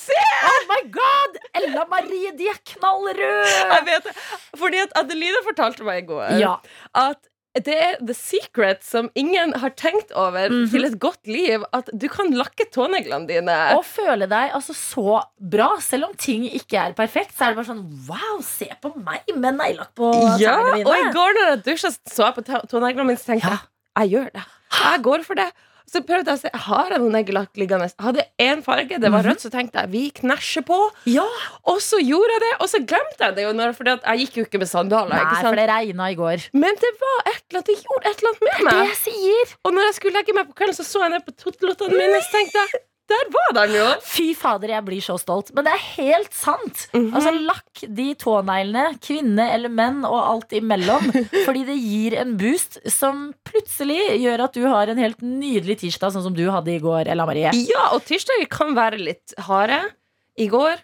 [0.00, 0.22] Se!
[0.50, 1.38] Oh my god!
[1.60, 3.54] Ella Marie, de er knallrøde!
[3.76, 4.16] Jeg vet det.
[4.58, 6.56] Fordi at Adelina fortalte meg i går Ja.
[6.94, 7.20] at
[7.54, 10.70] det er the secret som ingen har tenkt over Mhm.
[10.72, 11.62] til et godt liv.
[11.72, 13.58] At du kan lakke tåneglene dine.
[13.76, 17.60] Og føle deg altså så bra, selv om ting ikke er perfekt, så er det
[17.62, 20.86] bare sånn wow, se på meg med neglelakk på ja, mine.
[20.86, 23.58] og i går når jeg dusja, så jeg på tåneglene mine, så tenkte Ja.
[24.02, 24.44] jeg gjør det.
[24.82, 25.52] Jeg går for det.
[25.90, 27.90] Så prøvde jeg å se Har jeg noen neglelakk liggende.
[28.00, 30.78] Hadde én farge, det var rødt, så tenkte jeg vi knæsjer på.
[31.10, 31.26] Ja.
[31.70, 34.40] Og så gjorde jeg det, og så glemte jeg det jo, når, fordi jeg gikk
[34.40, 35.20] jo ikke med sandaler.
[35.20, 36.48] Nei, for det regna i går.
[36.56, 38.64] Men det var et eller annet, det gjorde et eller annet med meg.
[38.64, 38.90] Det meg.
[38.90, 39.54] jeg sier!
[39.64, 42.24] Og når jeg skulle legge meg på kvelden, så så jeg ned på tottelottene mine,
[42.24, 43.86] så tenkte jeg der var de jo!
[44.06, 45.50] Fy fader, jeg blir så stolt.
[45.56, 46.86] Men det er helt sant.
[46.94, 47.10] Mhm.
[47.14, 51.10] Altså, Lakk de tåneglene, kvinne eller menn og alt imellom.
[51.46, 56.14] Fordi det gir en boost som plutselig gjør at du har en helt nydelig tirsdag,
[56.14, 57.52] sånn som du hadde i går, Ella Marie.
[57.68, 59.82] Ja, og tirsdager kan være litt harde.
[60.40, 60.80] I går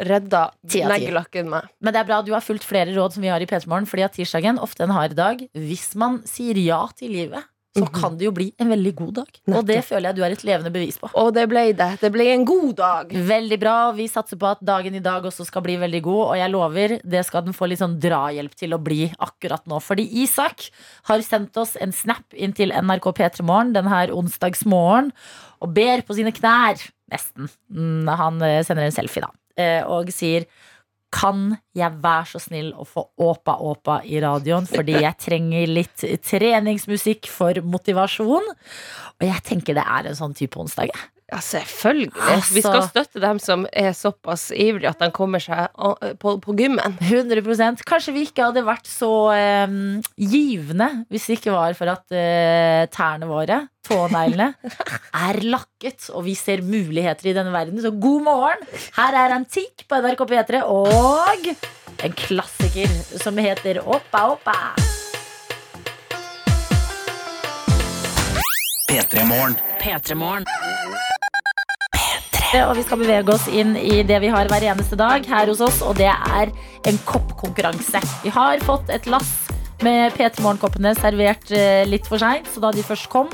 [0.00, 1.68] redda neglelakken meg.
[1.84, 3.88] Men det er bra du har fulgt flere råd som vi har i P3 Morgen,
[3.88, 5.42] fordi at tirsdagen ofte en hard dag.
[5.56, 7.44] Hvis man sier ja til livet,
[7.76, 7.92] så Mhm.
[8.00, 9.28] kan det jo bli en veldig god dag.
[9.54, 11.08] Og det føler jeg du er et levende bevis på.
[11.14, 12.00] Og det ble det.
[12.00, 13.08] Det ble en god dag.
[13.12, 13.92] Veldig bra.
[13.92, 16.24] Vi satser på at dagen i dag også skal bli veldig god.
[16.30, 19.78] Og jeg lover, det skal den få litt sånn drahjelp til å bli akkurat nå.
[19.80, 20.70] Fordi Isak
[21.04, 25.12] har sendt oss en snap inn til NRK P3 Morgen denne onsdagsmorgen
[25.62, 26.80] og ber på sine knær,
[27.12, 27.48] nesten.
[27.72, 30.44] Mm, Han eh, sender en selfie, da, eh, og sier
[31.10, 36.04] kan jeg være så snill å få Åpa Åpa i radioen, fordi jeg trenger litt
[36.26, 38.46] treningsmusikk for motivasjon.
[39.18, 40.94] Og jeg tenker det er en sånn type onsdag.
[41.30, 42.10] Ja, selvfølgelig.
[42.16, 45.68] Altså- Vi skal støtte dem som er såpass ivrige at de kommer seg
[46.18, 46.96] på, på gymmen.
[47.06, 49.66] 100% Kanskje vi ikke hadde vært så eh,
[50.18, 54.54] givende hvis det ikke var for at eh, tærne våre, tåneglene,
[55.28, 57.78] er lakket, og vi ser muligheter i denne verden.
[57.82, 58.66] Så god morgen!
[58.98, 61.52] Her er Antikk på NRK P3 og
[62.02, 62.90] en klassiker
[63.22, 64.58] som heter Oppa Oppa.
[69.78, 70.44] P3 Morgen.
[72.50, 72.70] P3morgen.
[72.70, 75.60] Og vi skal bevege oss inn i det vi har hver eneste dag her hos
[75.60, 76.50] oss, og det er
[76.86, 78.00] en koppkonkurranse.
[78.24, 79.30] Vi har fått et lass
[79.84, 83.30] med P3 Morgenkoppene servert eh, litt for seint, så da de først kom,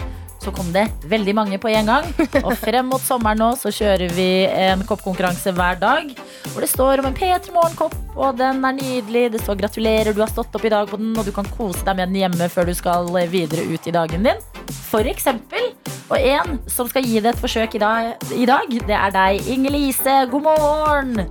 [0.47, 2.07] så kom det veldig mange på en gang.
[2.45, 6.13] Og frem mot sommeren nå så kjører vi en koppkonkurranse hver dag.
[6.53, 9.25] Hvor det står om en P3 Morgenkopp, og den er nydelig.
[9.35, 11.83] Det står 'gratulerer, du har stått opp i dag' på den, og du kan kose
[11.85, 14.45] deg med den hjemme før du skal videre ut i dagen din.
[14.91, 15.73] For eksempel.
[16.07, 19.43] Og en som skal gi det et forsøk i dag, i dag det er deg,
[19.51, 20.31] Inger-Lise.
[20.31, 21.27] God morgen!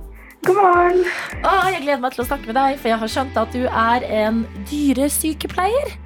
[0.46, 1.06] God morgen.
[1.42, 3.64] Å, jeg gleder meg til å snakke med deg, for jeg har skjønt at du
[3.66, 5.96] er en dyresykepleier.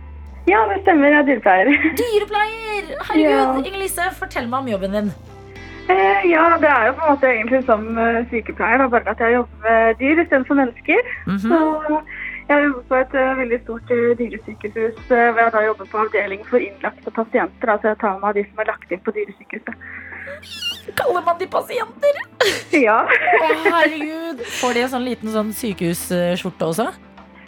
[0.48, 1.12] Ja, det stemmer.
[1.12, 1.66] Jeg er dyrepleier.
[2.00, 2.94] Dyrepleier!
[3.08, 3.42] Herregud, Ja.
[3.60, 5.12] Inger-Lise, fortell meg om jobben din.
[5.90, 9.34] Eh, ja, det er jo på en måte egentlig som eh, sykepleier, bare at jeg
[9.34, 11.00] jobber med dyr istedenfor mennesker.
[11.26, 11.38] Mhm.
[11.48, 12.02] Så
[12.50, 15.98] jeg jobber på et uh, veldig stort uh, dyresykehus uh, hvor jeg da jobber på
[16.02, 17.70] avdeling for innlagte pasienter.
[17.74, 19.84] Altså jeg tar meg av de som er lagt inn på dyresykehuset.
[20.98, 22.18] Kaller man de pasienter?
[22.74, 23.04] Ja.
[23.06, 24.42] Å, herregud.
[24.58, 26.88] Får de en sånn liten sånn sykehusskjorte også?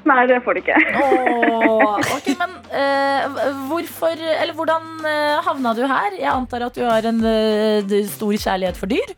[0.08, 0.78] Nei, det får de ikke.
[0.98, 3.36] oh, ok, men uh,
[3.70, 6.16] hvorfor, eller hvordan eh, havna du her?
[6.18, 9.14] Jeg antar at du har en uh, stor kjærlighet for dyr?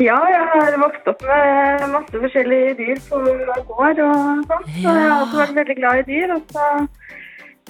[0.00, 3.18] Ja, jeg har vokst opp med masse forskjellige dyr på
[3.68, 4.68] gård og sånt.
[4.76, 6.32] Så jeg har alltid vært veldig glad i dyr.
[6.38, 6.68] Og så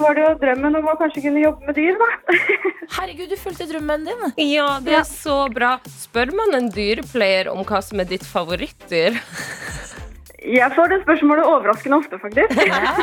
[0.01, 2.09] var det jo drømmen om å kanskje kunne jobbe med dyr, da.
[3.01, 4.23] Herregud, du fulgte drømmen din.
[4.47, 5.03] Ja, det Ja.
[5.03, 5.73] er så bra.
[5.91, 9.19] Spør man en dyrepleier om hva som er ditt favorittdyr?
[10.41, 12.63] Jeg får det spørsmålet overraskende ofte, faktisk.
[12.65, 12.95] Ja.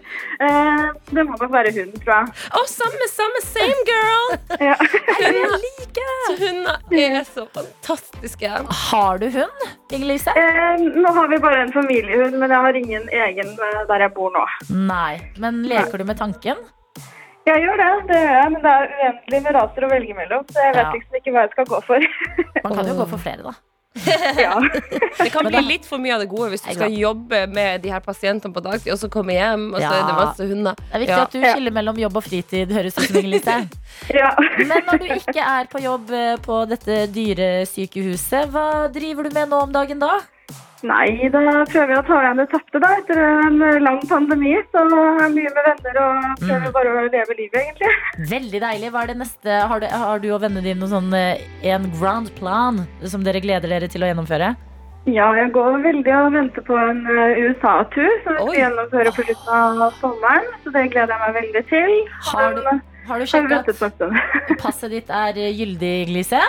[1.14, 2.32] det må nok være hun, tror jeg.
[2.56, 4.32] Å, samme, samme, same girl!
[4.70, 4.76] Ja.
[5.20, 6.06] Hunder like.
[6.40, 8.50] hunder er så fantastiske.
[8.90, 9.62] Har du hund,
[9.92, 10.32] Inger-Lise?
[10.36, 14.14] Eh, nå har vi bare en familiehund, men jeg har ingen egen eh, der jeg
[14.16, 14.44] bor nå.
[14.72, 15.20] Nei.
[15.40, 16.60] Men leker du med tanken?
[17.48, 20.44] Jeg gjør det, det gjør jeg, men det er uendelig med raser å velge mellom,
[20.52, 20.92] så jeg vet Ja.
[20.96, 22.08] liksom ikke hva jeg skal gå for.
[22.64, 23.54] Man kan jo gå for flere, da.
[24.44, 24.54] ja.
[25.18, 27.90] Det kan bli litt for mye av det gode hvis du skal jobbe med de
[27.90, 30.78] her pasientene på dagtid, og så komme hjem, og så er det masse hunder.
[30.78, 31.22] Det er viktig Ja.
[31.26, 33.56] at du skiller mellom jobb og fritid, høres ut som Inger-Lise.
[34.20, 34.30] ja.
[34.62, 39.50] Men når du ikke er på jobb eh, på dette dyresykehuset, hva driver du med
[39.50, 40.20] nå om dagen da?
[40.86, 44.54] Nei, da prøver jeg å ta igjen det tapte da, etter en lang pandemi.
[44.72, 47.90] Så mye med venner og prøver bare å leve livet, egentlig.
[48.30, 48.90] Veldig deilig.
[48.94, 49.60] Hva er det neste?
[49.72, 53.42] Har du, har du og vennene dine noen sånn, eh, en grand plan som dere
[53.44, 54.54] gleder dere til å gjennomføre?
[55.08, 59.26] Ja, jeg går veldig og venter på en eh, USA-tur som vi skal gjennomføre på
[59.28, 60.48] slutten av sommeren.
[60.64, 61.94] Så det gleder jeg meg veldig til.
[62.32, 62.66] Har du,
[63.10, 66.42] har du eh, sjekka at passet ditt er gyldig, Inger-Lise?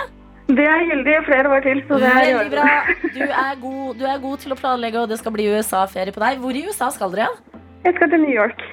[0.50, 2.68] Det er gyldig flere år til, så det er Veldig bra.
[3.16, 6.22] Du er, god, du er god til å planlegge, og det skal bli USA-ferie på
[6.24, 6.40] deg.
[6.42, 7.28] Hvor i USA skal dere?
[7.84, 8.64] Jeg skal til New York.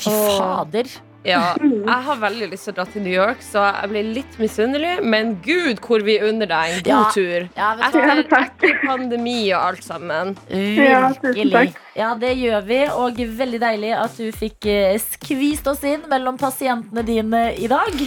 [0.00, 0.88] Fy fader.
[1.24, 4.34] Ja, jeg har veldig lyst til å dra til New York, så jeg blir litt
[4.40, 4.98] misunnelig.
[5.08, 7.04] Men gud, hvor vi unner deg en god Ja.
[7.14, 7.48] tur.
[7.56, 7.70] Ja?
[7.88, 10.36] Etter, Ja, etter pandemi og alt sammen.
[10.50, 11.74] Ja, Virkelig.
[11.96, 16.36] Ja, det gjør vi, og veldig deilig at du fikk eh, skvist oss inn mellom
[16.36, 17.92] pasientene dine i dag.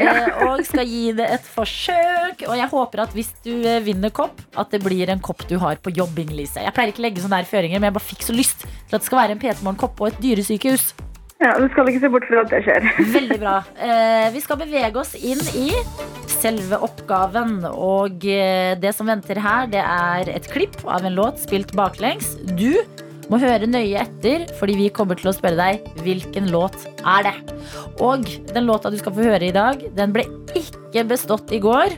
[0.00, 2.42] Eh, Og skal gi det et forsøk.
[2.48, 5.56] Og jeg håper at hvis du eh, vinner kopp, at det blir en kopp du
[5.62, 6.60] har på jobbing, Lise.
[6.64, 8.96] Jeg pleier ikke å legge sånne her føringer, men jeg bare fikk så lyst til
[8.96, 10.90] at det skal være en PT-morgenkopp på et dyresykehus.
[11.40, 12.86] Ja, Du skal ikke se bort fra at det skjer.
[13.16, 13.58] Veldig bra.
[13.80, 15.70] Eh, vi skal bevege oss inn i
[16.40, 17.62] selve oppgaven.
[17.70, 22.34] Og eh, det som venter her, det er et klipp av en låt spilt baklengs.
[22.60, 22.82] Du
[23.30, 26.76] må høre nøye etter, fordi vi kommer til å spørre deg hvilken låt
[27.06, 27.34] er det.
[28.02, 30.26] Og den låta du skal få høre i dag, den ble
[30.58, 31.94] ikke bestått i går.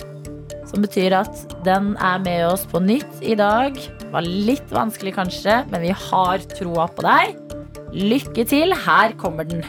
[0.71, 3.75] Som betyr at den er med oss på nytt i dag.
[4.13, 7.35] Var litt vanskelig kanskje, men vi har troa på deg.
[7.93, 8.75] Lykke til.
[8.87, 9.65] Her kommer den.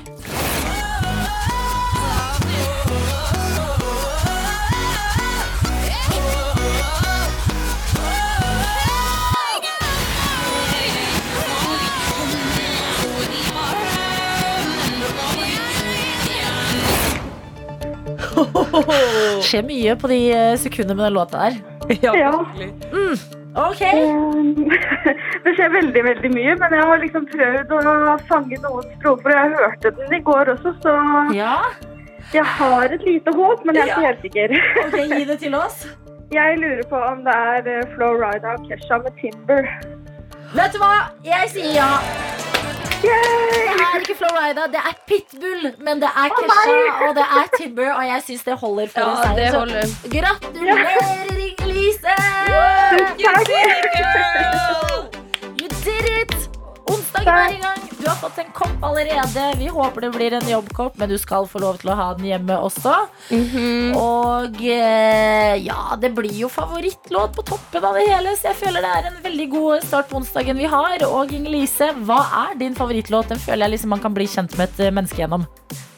[19.33, 21.53] Det skjer mye på de eh, sekundene med den låta der.
[22.03, 22.31] Ja.
[23.53, 23.89] Ok, Eh,
[25.43, 27.81] Det skjer veldig, veldig mye, men jeg har liksom prøvd å
[28.29, 29.33] fange noen strofer.
[29.35, 30.93] Jeg hørte den i går også, så
[31.35, 31.57] ja,
[32.33, 34.55] jeg har et lite håp, men jeg er ikke helt sikker.
[34.85, 35.83] ok, gi det til oss.
[36.33, 37.35] Jeg lurer på om det
[37.73, 39.67] er Flo Rida og Kesha med Timber.
[40.53, 40.93] Vet du hva?
[41.27, 41.91] Jeg sier ja.
[43.03, 43.67] Yay!
[43.67, 46.75] Det er ikke Florida, det er Pitbull, men det er Kesha
[47.09, 49.51] og det er Timber, og jeg syns det holder for Ja, en seier.
[50.15, 50.95] Gratulerer,
[51.35, 52.15] Inger-Lise!
[53.25, 55.12] Takk.
[56.93, 57.79] Onsdagen er i gang.
[57.99, 59.43] Du har fått en kopp allerede.
[59.59, 62.27] Vi håper det blir en jobbkopp, men du skal få lov til å ha den
[62.31, 62.95] hjemme også.
[63.99, 68.83] Og eh, ja, det blir jo favorittlåt på toppen av det hele, så jeg føler
[68.83, 70.97] det er en veldig god start på onsdagen vi har.
[71.07, 73.31] Og Inger-Lise, hva er din favorittlåt?
[73.31, 75.47] Den føler jeg liksom man kan bli kjent med et menneske gjennom.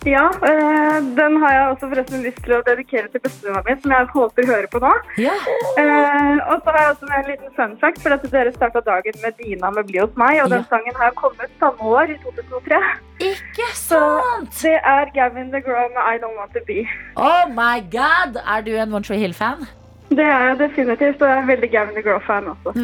[0.05, 3.93] Ja, øh, den har jeg også forresten lyst til å dedikere til bestemora mi, som
[3.95, 4.91] jeg håper hører på nå.
[5.17, 5.33] Ja.
[5.79, 9.17] Uh, og så har jeg også en liten fun fact, for at dere starta dagen
[9.23, 12.83] med Dina med Bli hos meg, og den sangen har kommet samme år, i 2003.
[13.31, 14.53] Ikke sant?
[14.53, 16.85] Så Det er Gavin the Grow med I Don't Want To Be.
[17.17, 18.37] Oh my god!
[18.45, 19.65] Er du en One Tree Hill-fan?
[20.09, 22.77] Det er jeg definitivt, og jeg er veldig Gavin the Grow-fan også.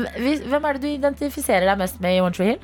[0.50, 2.62] Hvem er det du identifiserer deg mest med i One Tree Hill?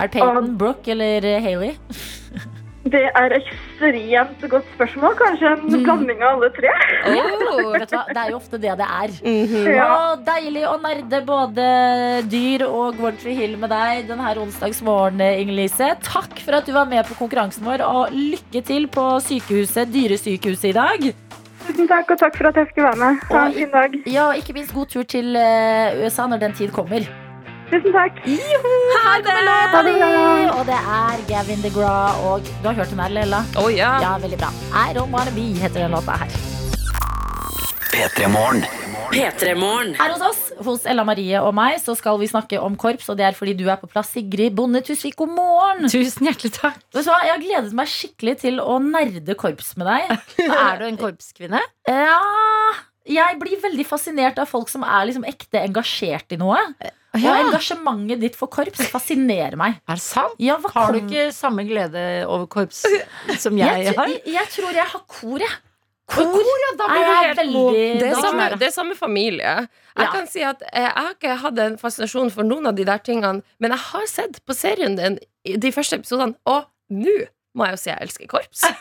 [0.00, 1.76] Er det Peyton, Um, Brooke eller Hayley?
[2.84, 6.72] Det er ekstremt godt spørsmål, kanskje en blanding av alle tre.
[7.08, 7.70] Oh.
[7.72, 8.02] Vet du hva?
[8.10, 9.14] Det er jo ofte det det er.
[9.74, 9.86] Ja.
[9.94, 11.66] og deilig å nerde både
[12.28, 15.94] dyr og Tree Hill med deg denne onsdagsmorgenen, Inger-Lise.
[16.04, 20.72] Takk for at du var med på konkurransen vår, og lykke til på sykehuset, dyresykehuset
[20.74, 21.10] i dag.
[21.64, 23.28] Tusen takk, og takk for at jeg skulle være med.
[23.32, 24.00] Ha en fin dag.
[24.12, 27.08] Ja, ikke minst god tur til eh, USA når den tid kommer.
[27.70, 28.18] Tusen takk.
[28.24, 29.04] Låta
[29.72, 29.94] Ha det.
[30.54, 33.40] Og det er Gavin DeGraw, og du har hørt den her, Lella?
[33.56, 33.94] Oh, ja.
[34.02, 34.50] Ja, veldig bra.
[34.70, 36.34] I Don't Wanna Be heter den låta her.
[37.94, 38.68] Petremorne.
[39.14, 39.94] Petremorne.
[39.96, 43.18] Her hos oss, hos Ella Marie og meg, så skal vi snakke om korps, og
[43.20, 45.16] det er fordi du er på plass, Sigrid Bonde Tusvik.
[45.20, 45.86] God morgen!
[45.92, 46.80] Tusen hjertelig takk.
[46.94, 50.18] Vet du hva, Jeg har gledet meg skikkelig til å nerde korps med deg.
[50.64, 51.62] Er du en korpskvinne?
[51.88, 52.18] Ja,
[53.04, 56.60] jeg blir veldig fascinert av folk som er liksom ekte engasjert i noe.
[57.14, 59.76] Og engasjementet ditt for korps fascinerer meg.
[59.88, 60.34] Er det sant?
[60.42, 62.80] Ja, Har du ikke samme glede over korps
[63.44, 64.08] som jeg, jeg har?
[64.10, 65.54] jeg, jeg tror jeg har kor, jeg.
[66.10, 69.52] Kor, ja, da blir du helt veldig- Det er, samme, det er samme familie.
[69.96, 70.10] Jeg Ja.
[70.12, 72.98] kan si at eh, jeg har ikke hatt en fascinasjon for noen av de der
[72.98, 77.14] tingene, men jeg har sett på serien din de første episodene, og nå
[77.56, 78.66] må jeg jo si jeg elsker korps.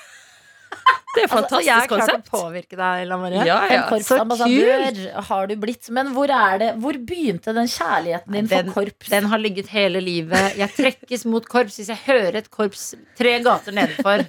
[1.13, 3.43] Det er et Altså, konsept jeg har klart å påvirke deg, Ella Marie.
[3.45, 3.81] Ja, En ja.
[3.85, 4.95] korpsambassadør
[5.27, 5.89] har du blitt.
[5.93, 9.09] Men hvor, det, hvor begynte den kjærligheten din Den- for korps?
[9.13, 10.57] Den har ligget hele livet.
[10.57, 14.25] Jeg trekkes mot korps hvis jeg hører et korps tre gater nedenfor.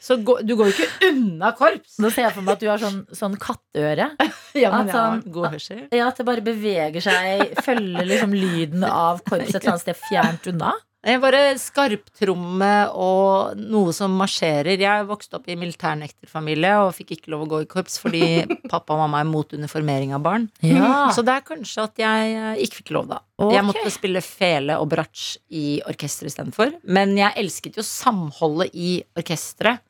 [0.00, 1.98] Så gå, du går jo ikke unna korps.
[2.00, 4.10] Nå ser jeg for meg at du har sånn, sånn katteøre.
[4.54, 5.78] Ja, men at, jeg har jeg god hørsel.
[5.90, 9.98] Ja, At det bare beveger seg, følger liksom lyden av korps et eller annet sted
[10.08, 10.72] fjernt unna.
[11.04, 14.80] Jeg bare skarptromme og noe som marsjerer.
[14.80, 18.22] Jeg vokste opp i militærnekterfamilie og fikk ikke lov å gå i korps fordi
[18.72, 20.46] pappa og mamma er mot uniformering av barn.
[20.64, 23.20] Ja, Så det er kanskje at jeg eh, ikke fikk lov, da.
[23.36, 23.56] Okay.
[23.58, 26.72] Jeg måtte spille fele og bratsj i orkester istedenfor.
[26.88, 29.84] Men jeg elsket jo samholdet i orkesteret.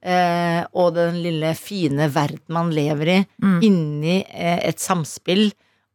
[0.00, 3.18] Eh, og den lille, fine verden man lever i.
[3.42, 3.58] Mm.
[3.66, 5.50] Inni eh, et samspill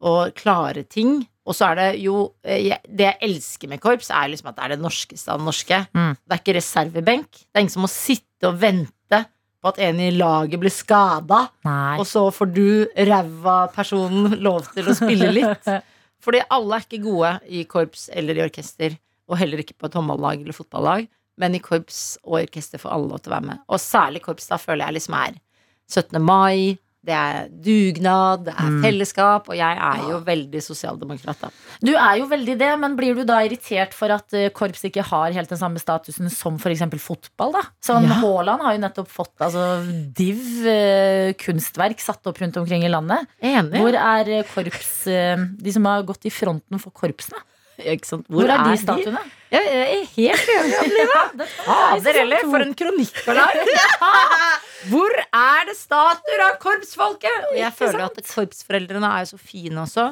[0.06, 1.24] og klare ting.
[1.46, 4.56] Og så er det jo eh, jeg- Det jeg elsker med korps, er liksom at
[4.56, 5.88] det er det norskeste av det norske.
[5.94, 6.18] Mm.
[6.28, 7.32] Det er ikke reservebenk.
[7.32, 9.26] Det er ingen som må sitte og vente
[9.64, 11.50] på at en i laget blir skada,
[12.00, 15.66] og så får du ræva personen lov til å spille litt.
[16.26, 18.98] Fordi alle er ikke gode i korps eller i orkester,
[19.30, 21.08] og heller ikke på et håndballag eller fotballag.
[21.38, 23.60] Men i korps og orkester får alle lov til å være med.
[23.70, 25.34] Og særlig korps, da føler jeg liksom er
[25.90, 26.22] 17.
[26.22, 28.82] mai, det er dugnad, det er Mm.
[28.84, 31.50] fellesskap, og jeg er jo veldig sosialdemokrat, da.
[31.86, 35.04] Du er jo veldig det, men blir du da irritert for at eh, korps ikke
[35.06, 36.82] har helt den samme statusen som f.eks.
[37.00, 37.54] fotball?
[37.54, 37.62] da?
[37.82, 38.20] Sånn, Ja.
[38.24, 39.66] Haaland har jo nettopp fått altså,
[40.18, 43.28] div eh, kunstverk satt opp rundt omkring i landet.
[43.42, 43.80] Enig.
[43.80, 47.38] Hvor er eh, korps eh, De som har gått i fronten for korpsene?
[48.06, 48.26] Sant?
[48.32, 49.22] Hvor, er de statuene?
[49.52, 51.24] Jeg er helt enig, Adelina.
[51.66, 53.18] Fader heller, for en kronikk.
[54.92, 57.50] Hvor er det statuer av korpsfolket?
[57.52, 60.08] Og jeg føler at korpsforeldrene er så fine også.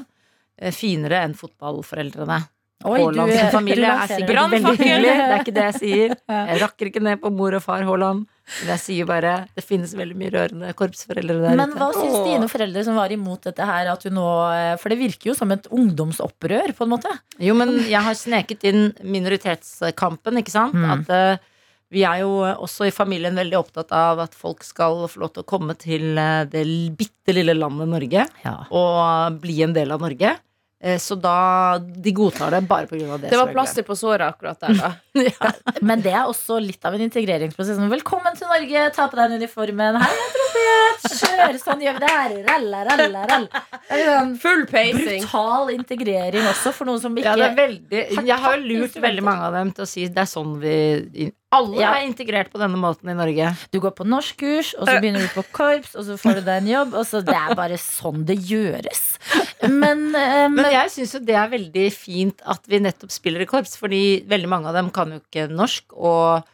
[0.59, 2.41] Eh, Finere enn fotballforeldrene.
[2.83, 5.11] Haaland du- familie er sikkert veldig hyggelig.
[5.13, 6.15] Det er ikke det jeg sier.
[6.27, 8.25] Jeg rakker ikke ned på mor og far Haaland.
[8.43, 11.79] Men jeg sier bare det finnes veldig mye rørende korpsforeldre der Men ute.
[11.79, 12.25] hva syns Åh.
[12.27, 13.87] dine foreldre som var imot dette her?
[13.93, 17.13] At du nå, eh, for det virker jo som et ungdomsopprør, på en måte.
[17.39, 20.75] Jo, men jeg har sneket inn minoritetskampen, ikke sant?
[20.75, 20.91] Mm.
[20.91, 21.49] At uh,
[21.93, 25.45] vi er jo også i familien veldig opptatt av at folk skal få lov til
[25.45, 26.65] å komme til eh, det
[26.99, 28.55] bitte lille landet Norge Ja.
[28.73, 30.35] og bli en del av Norge.
[30.99, 33.29] Så da De godtar det bare av det.
[33.31, 34.89] Det var plaster på såret akkurat der, da.
[35.87, 37.77] Men det er også litt av en integreringsprosess.
[37.91, 39.99] Velkommen til Norge, ta på deg uniformen.
[40.01, 40.49] Hei, jeg tror
[41.03, 42.33] Kjør, sånn gjør vi det her.
[42.47, 43.61] Ralla, ralla, ralla.
[43.89, 45.25] Sånn Full pacing.
[45.25, 48.97] brutal integrering også, for noen som ikke Ja, det er veldig, jeg har jo lurt
[49.03, 51.91] veldig mange av dem til å si det er sånn vi Alle Ja.
[51.99, 53.51] er integrert på denne måten i Norge.
[53.73, 56.63] Du går på norskkurs, og så begynner du på korps, og så får du deg
[56.63, 56.95] en jobb.
[56.97, 59.03] Og så Det er bare sånn det gjøres.
[59.69, 63.45] Men, um, Men jeg syns jo det er veldig fint at vi nettopp spiller i
[63.45, 65.91] korps, fordi veldig mange av dem kan jo ikke norsk.
[65.93, 66.45] Og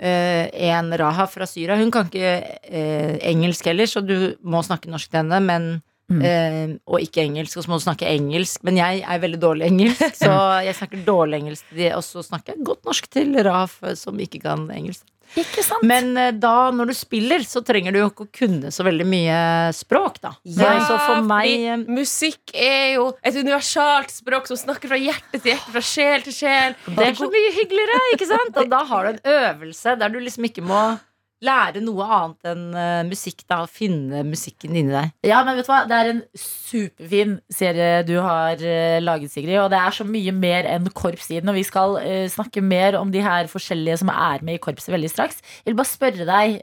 [0.00, 2.32] eh, en Raha fra Syria, hun kan ikke
[2.64, 5.70] eh, engelsk heller, så du må snakke norsk til henne, men
[6.08, 6.22] Mm.
[6.24, 8.62] Uh, og ikke engelsk, og så må du snakke engelsk.
[8.64, 10.32] Men jeg er veldig dårlig engelsk, så
[10.64, 14.16] jeg snakker dårlig engelsk til de, og så snakker jeg godt norsk til Raf, som
[14.24, 15.04] ikke kan engelsk.
[15.36, 15.84] Ikke sant?
[15.86, 19.06] Men eh, da, når du spiller, så trenger du jo ikke å kunne så veldig
[19.08, 19.40] mye
[19.76, 20.32] språk, da.
[20.48, 25.40] Ja, så for meg eh, musikk er jo et universalt språk som snakker fra hjerte
[25.40, 26.78] til hjerte, fra sjel til sjel.
[26.88, 28.56] Det er så mye hyggeligere, ikke sant?
[28.62, 30.82] Og da har du en øvelse der du liksom ikke må
[31.44, 35.12] lære noe annet enn uh, musikk, da, og finne musikken inni deg.
[35.26, 35.84] Ja, men vet du hva?
[35.88, 39.58] Det er en superfin serie du har uh, laget, Sigrid.
[39.62, 41.52] Og det er så mye mer enn korps i den.
[41.52, 44.92] Og vi skal uh, snakke mer om de her forskjellige som er med i korpset
[44.94, 45.42] veldig straks.
[45.62, 46.58] Jeg vil bare spørre deg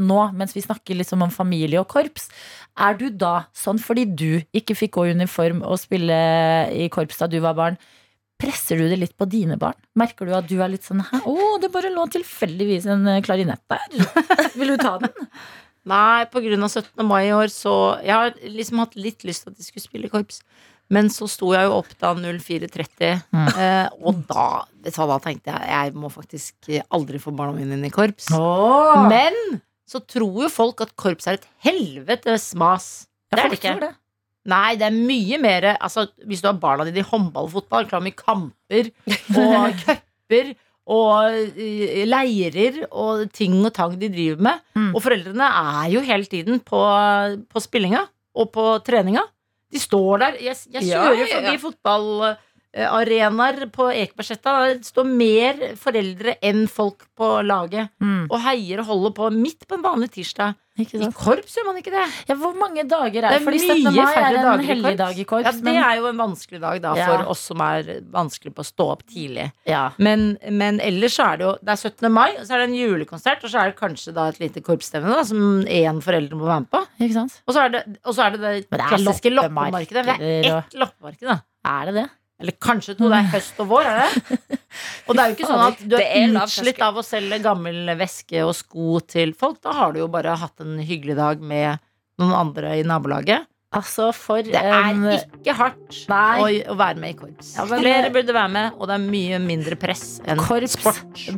[0.00, 2.28] nå, mens vi snakker liksom om familie og korps.
[2.80, 6.16] Er du da sånn fordi du ikke fikk gå i uniform og spille
[6.72, 7.78] i korps da du var barn?
[8.40, 9.76] Presser du det litt på dine barn?
[10.00, 13.20] Merker du at du er litt sånn Hæ, å, det bare lå tilfeldigvis en eh,
[13.26, 13.86] klarinett der.
[14.58, 15.12] Vil du ta den?
[15.90, 16.24] Nei,
[16.66, 17.04] av 17.
[17.08, 17.72] mai i år, så
[18.04, 20.42] Jeg har liksom hatt litt lyst til at de skulle spille korps.
[20.90, 23.46] Men så sto jeg jo opp da 04.30, Mm.
[23.62, 24.46] eh, og da,
[24.90, 28.26] du da tenkte jeg jeg må faktisk aldri få barna mine inn i korps.
[28.34, 29.04] Åh.
[29.08, 29.60] Men
[29.90, 32.90] så tror jo folk at korps er et helvetes mas.
[33.30, 33.92] Det er det ikke.
[34.48, 37.84] Nei, det er mye mer altså, Hvis du har barna dine i håndball og fotball,
[37.90, 38.88] klar med kamper
[39.36, 40.54] og cuper
[40.90, 44.62] og eh, leirer og ting og tang de driver med.
[44.74, 44.88] Mm.
[44.96, 46.80] Og foreldrene er jo hele tiden på,
[47.52, 48.00] på spillinga
[48.40, 49.22] og på treninga.
[49.70, 50.38] De står der.
[50.42, 51.36] Jeg, jeg kjører ja, ja.
[51.36, 51.60] forbi
[52.74, 54.54] fotballarenaer på Ekebergsletta.
[54.80, 58.26] Det står mer foreldre enn folk på laget Mm.
[58.30, 60.56] og heier og holder på midt på en vanlig tirsdag.
[60.80, 62.04] I korps gjør man ikke det.
[62.28, 63.94] Ja, hvor mange dager er Det Fordi mye 17.
[63.94, 65.46] mai er en hellig dag i korps.
[65.46, 67.06] Ja, det er jo en vanskelig dag da Ja.
[67.06, 69.50] for oss som er vanskelig på å stå opp tidlig.
[69.66, 69.90] ja.
[69.98, 72.12] Men, men ellers så er det jo Det er 17.
[72.12, 74.60] mai, og så er det en julekonsert, og så er det kanskje da et lite
[74.62, 76.84] korpsstevne som én forelder må være med på.
[77.00, 77.40] Ikke sant?
[77.46, 80.04] Og så er det og så er det, det, klassiske loppemarkedet.
[80.18, 81.40] Det er ett loppemarked, da.
[81.66, 82.08] Er det det?
[82.40, 83.08] Eller kanskje to.
[83.12, 84.58] Det er høst og vår, er det?
[85.10, 88.40] Og det er jo ikke sånn at du er utslitt av å selge gammel veske
[88.46, 89.58] og sko til folk.
[89.66, 91.82] Da har du jo bare hatt en hyggelig dag med
[92.22, 93.44] noen andre i nabolaget.
[93.76, 94.96] Altså, for Det er
[95.38, 96.40] ikke hardt Nei.
[96.42, 97.52] å, å være med i korps.
[97.54, 100.74] Ja, men- Flere burde være med, og det er mye mindre press enn Korps.
[100.74, 101.28] sport.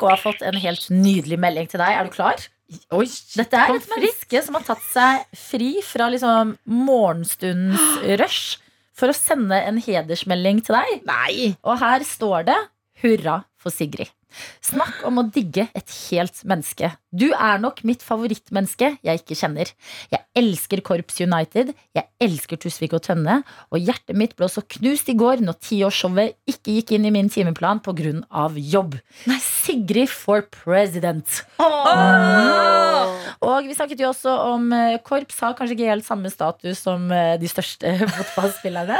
[0.00, 1.96] Og har fått en helt nydelig melding til deg.
[1.96, 2.46] Er du klar?
[2.94, 8.60] Oi, Dette er et menneske som har tatt seg fri fra liksom morgenstundens rush
[8.96, 11.04] for å sende en hedersmelding til deg.
[11.08, 11.52] Nei!
[11.64, 12.58] Og her står det
[13.00, 14.12] 'Hurra for Sigrid'.
[14.62, 16.92] Snakk om å digge et helt menneske.
[17.10, 19.72] Du er nok mitt favorittmenneske jeg ikke kjenner.
[20.12, 23.40] Jeg elsker Korps United, jeg elsker Tusvik og Tønne,
[23.74, 27.30] og hjertet mitt ble også knust i går når tiårsshowet ikke gikk inn i min
[27.32, 28.14] timeplan pga.
[28.54, 28.94] jobb.
[29.26, 31.42] Nei, Sigrid for president.
[33.40, 37.10] Og vi snakket jo også om eh, korps har kanskje ikke helt samme status som
[37.12, 38.98] eh, de største fotballspillerne.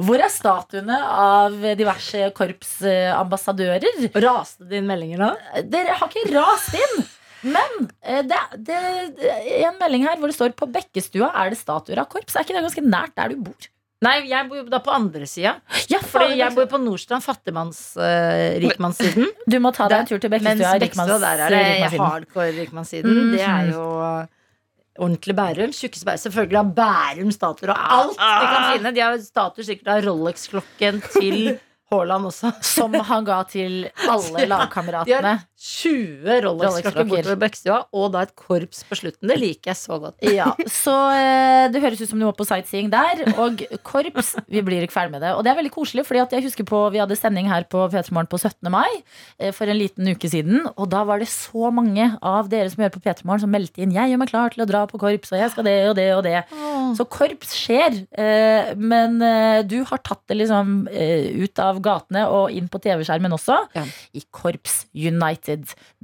[0.00, 4.08] Hvor er statuene av diverse korpsambassadører?
[4.24, 5.32] Raste dine meldinger nå?
[5.70, 7.03] Dere har ikke rast inn!
[7.44, 8.80] Men eh, det, det,
[9.20, 9.30] det
[9.60, 12.36] er en melding her hvor det står på Bekkestua er det statuer av korps.
[12.36, 13.70] Er ikke det ganske nært der du bor?
[14.04, 15.54] Nei, jeg bor da på andre sida.
[15.88, 19.30] Ja, Fordi jeg bor på Nordstrand, fattigmanns-rikmannssiden.
[19.48, 20.74] Du må ta deg en tur til Bekkestua.
[20.82, 23.14] Bekkestua, der er det hardcore rikmannssiden.
[23.14, 23.30] Mm.
[23.32, 23.84] Det er jo
[25.04, 25.72] ordentlig Bærum.
[25.74, 26.22] Tjukkeste Bærum.
[26.26, 28.90] Selvfølgelig har Bærum statuer og alt de kan finne.
[28.94, 31.38] De har statuer sikkert av Rolex-klokken til
[31.92, 32.48] Haaland også.
[32.64, 33.72] Som han ga til
[34.08, 35.34] alle lagkameratene.
[35.64, 39.28] Har 20 Rolex-klokker bortover Bekkestua, og da et korps på slutten.
[39.30, 40.20] Det liker jeg så godt.
[40.34, 43.22] Ja, så eh, det høres ut som du var på sightseeing der.
[43.40, 45.32] Og korps, vi blir ikke ferdig med det.
[45.38, 48.12] Og det er veldig koselig, fordi jeg husker på vi hadde sending her på P3
[48.14, 48.68] Morgen på 17.
[48.72, 50.66] mai eh, for en liten uke siden.
[50.74, 53.80] Og da var det så mange av dere som hører på P3 Morgen, som meldte
[53.84, 55.96] inn 'Jeg gjør meg klar til å dra på korps, og jeg skal det og
[55.96, 56.44] det og det'.
[56.98, 58.02] Så korps skjer.
[58.12, 59.16] Eh, men
[59.68, 63.56] du har tatt det liksom ut av gatene og inn på TV-skjermen også.
[63.76, 63.84] Ja.
[64.14, 65.53] I Korps United.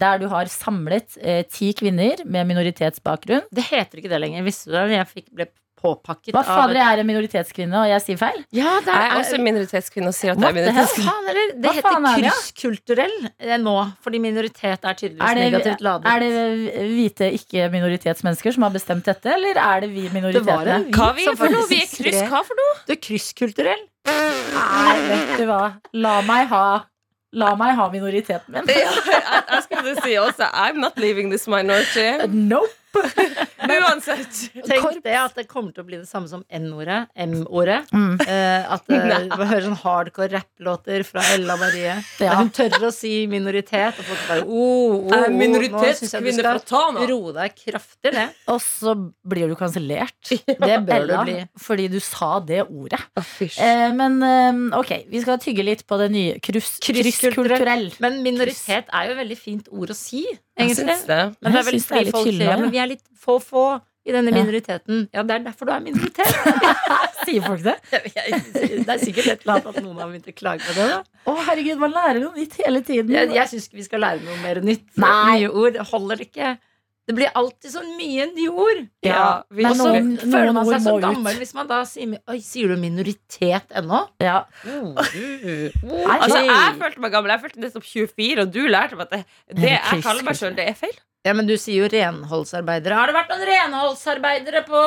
[0.01, 3.48] Der du har samlet eh, ti kvinner med minoritetsbakgrunn.
[3.55, 4.46] Det heter ikke det lenger.
[4.46, 4.86] Visste du det?
[4.98, 5.48] Jeg fikk, ble
[5.80, 8.40] påpakket Hva fader jeg er en minoritetskvinne, og jeg sier feil?
[8.57, 11.34] Ja, det Jeg er også minoritetskvinne og sier at jeg er minoritetskvinne.
[11.38, 12.34] Det, det heter er ja?
[12.34, 16.12] krysskulturell eh, nå, fordi minoritet er tydeligvis Er det, negativt ladet.
[16.12, 20.76] er det hvite ikke-minoritetsmennesker som har bestemt dette, eller er det vi Det minoritetene?
[20.82, 21.66] en Hva vi er for noe?
[21.70, 22.22] Vi er kryss.
[22.28, 22.76] Hva for noe?
[22.84, 23.86] Du er krysskulturell.
[24.11, 25.62] Nei, vet du hva.
[25.96, 26.64] La meg ha
[27.33, 28.66] La meg ha minoriteten min.
[28.66, 32.26] Ja, jeg, jeg skulle si også I'm not leaving this minority.
[32.53, 32.74] Nope.
[33.68, 34.38] Men uansett.
[34.66, 37.05] Tenk det at det kommer til å bli det samme som N-ordet.
[37.26, 37.78] M-ordet.
[37.95, 38.16] Mm.
[38.24, 41.97] Eh, at eh, man hører sånn hardcore rapplåter fra Ella Marie.
[42.22, 42.38] Ja.
[42.41, 47.05] Hun tør å si minoritet, og folk bare oh, oh, oh, minoritetskvinne fra Tana.
[47.11, 48.34] Roe deg kraftig ned.
[48.51, 48.97] Og så
[49.30, 50.18] blir du kansellert.
[50.70, 51.38] Det bør du bli.
[51.61, 53.01] fordi du sa det ordet.
[53.16, 56.36] Eh, men eh, ok, vi skal tygge litt på det nye.
[56.43, 57.91] Kryss, krysskulturell.
[58.03, 60.24] Men minoritet er jo et veldig fint ord å si,
[60.61, 61.22] Jeg syns det.
[61.40, 63.06] Men det er Jeg vel det er fordi folk sier ja, men vi er litt
[63.20, 63.64] få få
[64.08, 65.02] i denne minoriteten.
[65.12, 66.30] Ja, det er derfor du er minoritet.
[67.26, 67.74] Sier folk det?
[67.92, 70.86] det er sikkert et eller annet at noen har begynt å klage på det.
[70.88, 73.12] da Å, herregud, man lærer noe nytt hele tiden.
[73.12, 74.86] Jeg, jeg syns vi skal lære noe mer nytt.
[75.00, 75.42] Nei.
[75.42, 76.54] Nye ord holder ikke.
[77.11, 78.84] Det blir alltid så mye nye ord.
[79.02, 81.02] Ja, vi- Og så noen- føler man seg så ut.
[81.02, 84.04] gammel hvis man da sier Oi, sier du minoritet ennå?
[84.22, 84.44] Ja.
[84.70, 87.32] Altså, jeg følte meg gammel.
[87.34, 89.22] Jeg følte nesten 24, og du lærte meg at det,
[89.58, 90.98] det jeg kaller meg sjøl, det er feil.
[91.26, 92.96] Ja, men du sier jo renholdsarbeidere.
[92.96, 94.78] Har det vært noen renholdsarbeidere på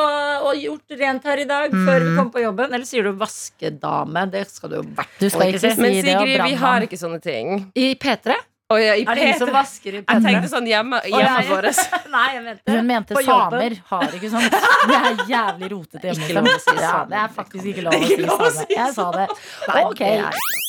[0.48, 2.74] og gjort rent her i dag før vi kom på jobben?
[2.74, 4.24] Eller sier du vaskedame?
[4.34, 5.82] Det skal du jo i hvert Du fall skal ikke si.
[5.84, 7.72] Men Sigrid, vi har ikke sånne ting.
[7.78, 8.34] I P3?
[8.74, 11.22] Og ja, i Er det ingen som vasker i jeg tenkte sånn hjemme, ja, oh,
[11.22, 11.36] ja.
[11.50, 11.82] vårt.
[12.14, 14.58] Nei, jeg mente Hun mente samer har ikke sånt.
[14.90, 16.44] Det er jævlig rotete hjemme Ikke hos dem.
[16.44, 18.76] lov å si Ja, det er faktisk ikke lov å si samer.
[18.78, 19.28] Jeg sa det.
[19.70, 20.62] Nei, Ok, det er-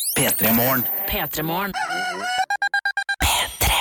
[1.10, 1.74] P3 Morgen.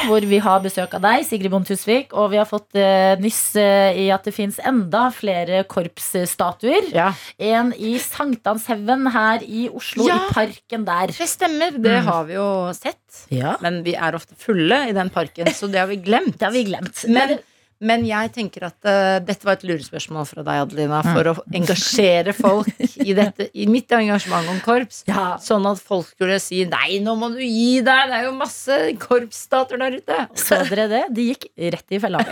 [0.04, 0.10] P3morgen.
[0.12, 3.56] hvor vi har besøk av deg, Sigrid Bond Tusvik, og vi har fått uh, nyss
[3.56, 6.90] uh, i at det fins enda flere korpsstatuer.
[6.94, 7.10] Ja.
[7.40, 10.20] En i Sankthanshaugen her i Oslo, Ja.
[10.30, 11.14] i parken der.
[11.16, 13.00] Det stemmer, det har vi jo sett.
[13.34, 13.56] Ja.
[13.64, 16.38] Men vi er ofte fulle i den parken, så det har vi glemt.
[16.40, 17.04] Det har vi glemt.
[17.08, 17.40] Men, men
[17.84, 22.70] jeg tenker at uh, dette var et lurespørsmål fra deg, Adelina, for å engasjere folk
[23.04, 25.04] i, dette, i mitt engasjement om korps.
[25.10, 25.36] Ja.
[25.44, 28.80] Sånn at folk skulle si nei, nå må du gi deg, det er jo masse
[29.04, 30.24] korpsstater der ute.
[30.40, 31.06] Så dere det?
[31.14, 32.24] De gikk rett i fella.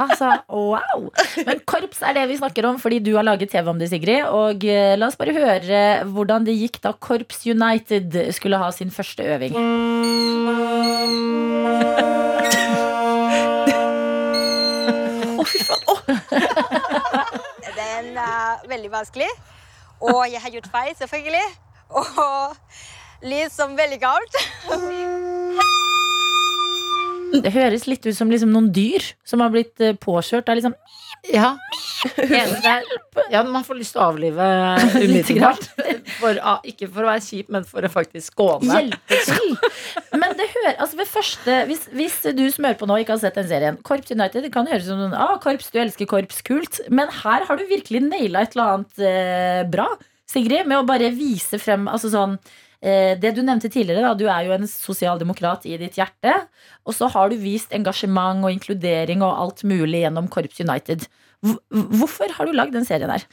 [0.00, 1.10] Altså, wow!
[1.44, 4.24] Men korps er det vi snakker om, fordi du har laget TV om det, Sigrid.
[4.32, 8.90] Og uh, la oss bare høre hvordan det gikk da Korps United skulle ha sin
[8.94, 9.52] første øving.
[17.80, 19.28] Den er veldig vanskelig.
[20.00, 21.46] Og jeg har gjort feil, selvfølgelig.
[21.90, 22.06] Og
[23.26, 24.34] litt som veldig galt.
[27.40, 30.46] Det høres litt ut som liksom noen dyr som har blitt påkjørt.
[30.46, 30.74] påkjørt er liksom
[31.30, 31.56] Ja.
[33.32, 34.46] Ja, man får lyst til å avlive
[35.04, 35.66] umiddelbart.
[36.20, 38.74] For, ah, ikke for å være kjip, men for å faktisk skåne.
[38.76, 39.52] hjelpe til.
[40.18, 43.22] Men det hører, altså ved første hvis, hvis du som hører på nå ikke har
[43.22, 46.42] sett den serien Korps United det kan høres som noen, ah, korps, du elsker korps,
[46.46, 46.80] kult.
[46.92, 49.88] Men her har du virkelig naila et eller annet eh, bra,
[50.30, 52.36] Sigrid, med å bare vise frem altså sånn
[52.80, 56.32] det du nevnte tidligere, da, du er jo en sosialdemokrat i ditt hjerte.
[56.88, 61.04] Og så har du vist engasjement og inkludering og alt mulig gjennom Korps United.
[61.42, 63.26] Hvorfor har du lagd den serien her?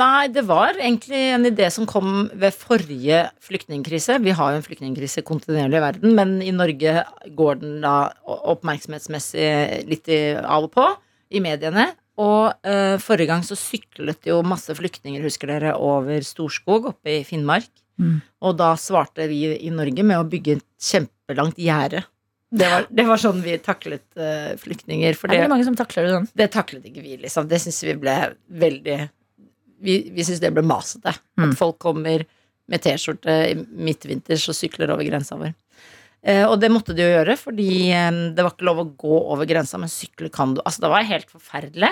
[0.00, 4.16] Nei, det var egentlig en idé som kom ved forrige flyktningkrise.
[4.24, 7.02] Vi har jo en flyktningkrise kontinuerlig i verden, men i Norge
[7.36, 10.08] går den da oppmerksomhetsmessig litt
[10.40, 10.86] av og på
[11.36, 11.90] i mediene.
[12.20, 17.22] Og uh, forrige gang så syklet jo masse flyktninger, husker dere, over Storskog oppe i
[17.28, 17.68] Finnmark.
[18.00, 18.18] Mm.
[18.42, 22.04] Og da svarte vi i Norge med å bygge et kjempelangt gjerde.
[22.52, 25.16] Det var, det var sånn vi taklet uh, flyktninger.
[25.16, 26.28] For Er det, det mange som takler det sånn?
[26.36, 27.48] det taklet ikke vi, liksom.
[27.48, 28.16] Det syns vi ble
[28.60, 28.98] veldig
[29.82, 31.14] Vi, vi syns det ble masete.
[31.40, 31.46] Mm.
[31.46, 32.26] At folk kommer
[32.70, 35.54] med T-skjorte i midtvinters og sykler over grensa vår.
[36.22, 39.22] Uh, og det måtte de jo gjøre, fordi um, det var ikke lov å gå
[39.32, 40.60] over grensa, men sykle kan du.
[40.62, 41.90] Altså, det var helt forferdelig.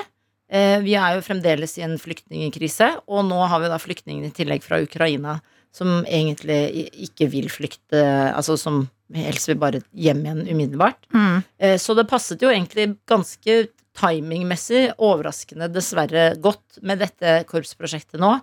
[0.53, 4.36] Uh, vi er jo fremdeles i en flyktningkrise, og nå har vi da flyktningene i
[4.36, 5.40] tillegg fra Ukraina
[5.74, 8.00] som egentlig ikke vil flykte,
[8.34, 11.04] altså som helst vil bare hjem igjen umiddelbart.
[11.14, 11.42] Mm.
[11.82, 13.56] Så det passet jo egentlig ganske
[13.98, 18.36] timingmessig, overraskende dessverre godt med dette korpsprosjektet nå.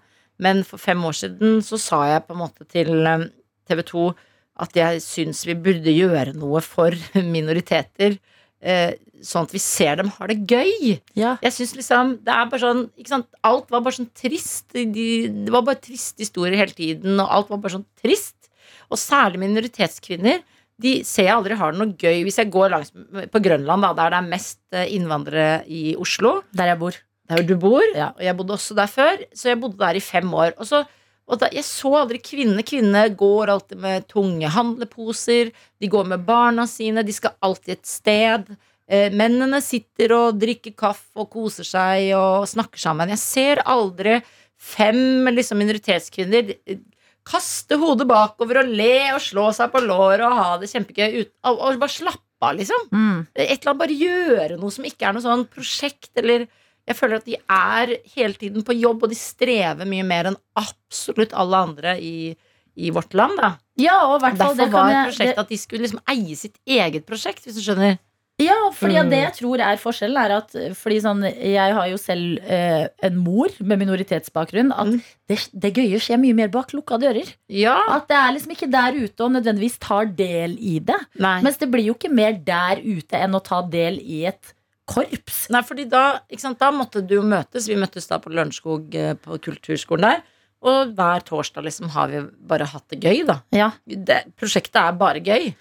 [0.43, 2.91] Men for fem år siden så sa jeg på en måte til
[3.67, 4.07] TV 2
[4.63, 6.95] at jeg syns vi burde gjøre noe for
[7.35, 8.17] minoriteter.
[9.25, 10.99] Sånn at vi ser dem har det gøy.
[11.17, 11.37] Ja.
[11.41, 13.27] Jeg synes liksom Det er bare sånn ikke sant?
[13.43, 14.67] Alt var bare sånn trist.
[14.73, 18.35] De, det var bare triste historier hele tiden, og alt var bare sånn trist.
[18.91, 20.43] Og særlig minoritetskvinner.
[20.79, 22.19] De ser jeg aldri har det noe gøy.
[22.27, 26.43] Hvis jeg går langs på Grønland, da, der det er mest eh, innvandrere i Oslo,
[26.53, 26.93] Der jeg bor.
[27.27, 28.11] der du bor, Ja.
[28.13, 30.53] og jeg bodde også der før, så jeg bodde der i fem år.
[30.61, 30.83] Og, så,
[31.27, 35.49] og da, jeg så aldri kvinner, Kvinner går alltid med tunge handleposer,
[35.81, 38.45] de går med barna sine, de skal alltid et sted.
[38.87, 43.09] Eh, mennene sitter og drikker kaffe og koser seg og snakker sammen.
[43.11, 44.21] Jeg ser aldri
[44.57, 46.79] fem liksom, minoritetskvinner eh,
[47.27, 51.31] kaste hodet bakover og le og slå seg på låret og ha det kjempegøy ut,
[51.43, 53.25] og, og bare slappe av, liksom Mm.
[53.35, 56.47] et eller annet bare gjøre noe som ikke er noe sånn prosjekt eller
[56.87, 60.37] Jeg føler at de er hele tiden på jobb, og de strever mye mer enn
[60.55, 62.31] absolutt alle andre i,
[62.79, 63.35] i vårt land.
[63.41, 63.49] Da.
[63.75, 66.37] Ja, og hvert fall Derfor det var jeg, prosjektet det, at de skulle liksom eie
[66.39, 67.97] sitt eget prosjekt, hvis du skjønner.
[68.39, 69.09] Ja, fordi Mm.
[69.09, 73.15] det jeg tror er forskjellen, er at Fordi sånn, jeg har jo selv eh, en
[73.17, 74.71] mor med minoritetsbakgrunn.
[74.71, 75.01] At Mm.
[75.27, 77.33] det, det gøye skjer mye mer bak lukka dører.
[77.49, 77.79] Ja.
[77.89, 80.99] At det er liksom ikke der ute og nødvendigvis tar del i det.
[81.17, 81.41] Nei.
[81.41, 84.53] Mens det blir jo ikke mer der ute enn å ta del i et
[84.87, 85.49] korps.
[85.49, 87.67] Nei, fordi da, sant, da måtte du jo møtes.
[87.67, 90.21] Vi møttes da på Lørenskog eh, på kulturskolen der.
[90.65, 93.35] Og hver torsdag liksom har vi bare hatt det gøy, da.
[93.53, 93.67] Ja.
[93.85, 95.51] Det, prosjektet er bare gøy.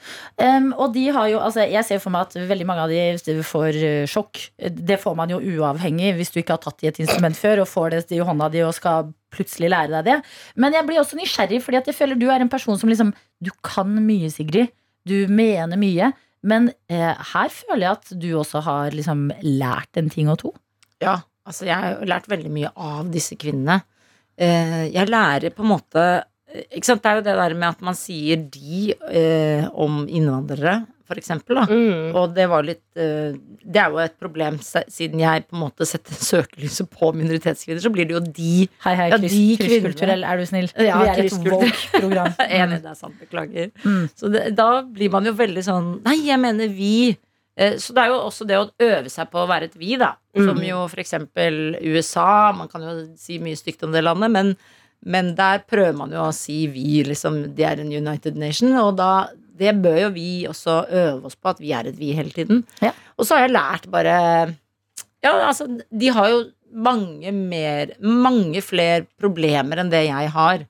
[0.41, 3.37] Um, og de har jo, altså jeg ser for meg at veldig mange av de
[3.45, 4.41] får eh, sjokk.
[4.57, 7.71] Det får man jo uavhengig hvis du ikke har tatt i et instrument før og
[7.71, 10.19] får det i hånda di og skal plutselig lære deg det.
[10.57, 13.13] Men jeg blir også nysgjerrig, fordi at jeg føler du er en person som liksom
[13.45, 14.73] Du kan mye, Sigrid.
[15.05, 16.15] Du mener mye.
[16.47, 20.55] Men eh, her føler jeg at du også har liksom lært en ting og to.
[21.05, 23.83] Ja, altså jeg har lært veldig mye av disse kvinnene.
[24.37, 26.03] Eh, jeg lærer på en måte
[26.53, 27.03] eh, ikke sant?
[27.05, 31.57] Det er jo det der med at man sier de eh, om innvandrere, for eksempel.
[31.61, 31.65] Da.
[31.71, 32.17] Mm.
[32.19, 35.87] Og det var litt eh, Det er jo et problem siden jeg på en måte
[35.89, 40.27] setter søkelyset på minoritetskvinner, så blir det jo de Hei, hei, Ja, kryss, de krysskulturell,
[40.27, 40.69] er du snill?
[40.77, 42.35] Ja, Vi er et woke-program.
[42.61, 43.71] Enig, det er sant, beklager.
[43.87, 44.03] Mm.
[44.19, 46.97] Så det, da blir man jo veldig sånn Nei, jeg mener vi.
[47.57, 49.97] Eh, Så det er jo også det å øve seg på å være et vi,
[49.97, 50.15] da.
[50.37, 50.67] Som Mm.
[50.69, 52.53] jo eksempel USA.
[52.53, 54.57] Man kan jo si mye stygt om det landet, men,
[55.05, 57.55] men der prøver man jo å si vi, liksom.
[57.57, 58.75] De er en United Nation.
[58.77, 62.13] Og da Det bør jo vi også øve oss på, at vi er et vi
[62.13, 62.63] hele tiden.
[62.83, 62.91] Ja.
[63.19, 64.55] Og så har jeg lært bare
[65.25, 70.67] Ja, altså, de har jo mange mer Mange flere problemer enn det jeg har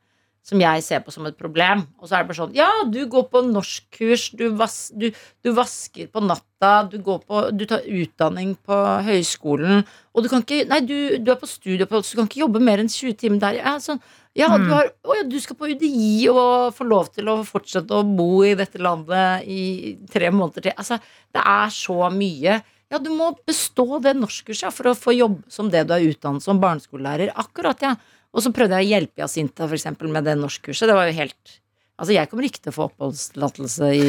[0.47, 1.82] som jeg ser på som et problem.
[1.99, 5.09] Og så er det bare sånn Ja, du går på norskkurs, du, vas, du,
[5.42, 8.78] du vasker på natta, du, går på, du tar utdanning på
[9.09, 9.82] høyskolen,
[10.14, 12.62] og du kan ikke Nei, du, du er på studieopphold, så du kan ikke jobbe
[12.62, 13.59] mer enn 20 timer der.
[13.59, 14.01] Ja, sånn,
[14.36, 17.97] ja, du, har, å, ja, du skal på UDI og få lov til å fortsette
[17.97, 20.76] å bo i dette landet i tre måneder til.
[20.76, 21.01] Altså,
[21.34, 22.59] det er så mye.
[22.92, 26.44] Ja, du må bestå det norskkurset for å få jobb som det du er utdannet
[26.44, 27.32] som barneskolelærer.
[27.34, 27.97] Akkurat, ja.
[28.37, 30.91] Og så prøvde jeg å hjelpe Jacinta for eksempel, med det norskkurset.
[30.91, 31.57] Det var jo helt
[31.97, 34.03] Altså, jeg kommer ikke til å få oppholdstillatelse i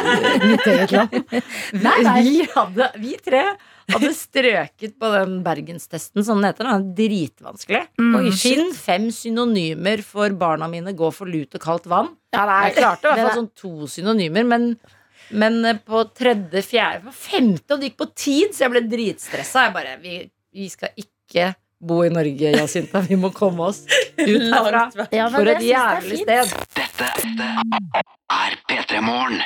[0.48, 1.16] mitt eget land.
[1.76, 2.14] Nei, nei.
[2.24, 3.42] Vi, hadde, vi tre
[3.92, 6.64] hadde strøket på den bergenstesten, som den heter.
[6.64, 7.82] Den er dritvanskelig.
[8.00, 8.14] Mm.
[8.16, 12.14] Og Finn fem synonymer for barna mine gå for lut og kaldt vann.
[12.32, 12.46] Ja.
[12.64, 14.64] Jeg klarte i hvert fall sånn to synonymer, men,
[15.36, 18.84] men eh, på tredje, fjerde, på femte, og det gikk på tid, så jeg ble
[18.88, 19.66] dritstressa.
[19.68, 20.16] Jeg bare vi,
[20.56, 21.52] vi skal ikke
[21.86, 23.02] bo i Norge, Jacinta.
[23.08, 23.84] Vi må komme oss
[24.18, 24.88] ut herfra.
[25.14, 26.56] Ja, For et jævlig sted.
[26.78, 27.12] Dette
[28.34, 29.40] er P3 Morgen.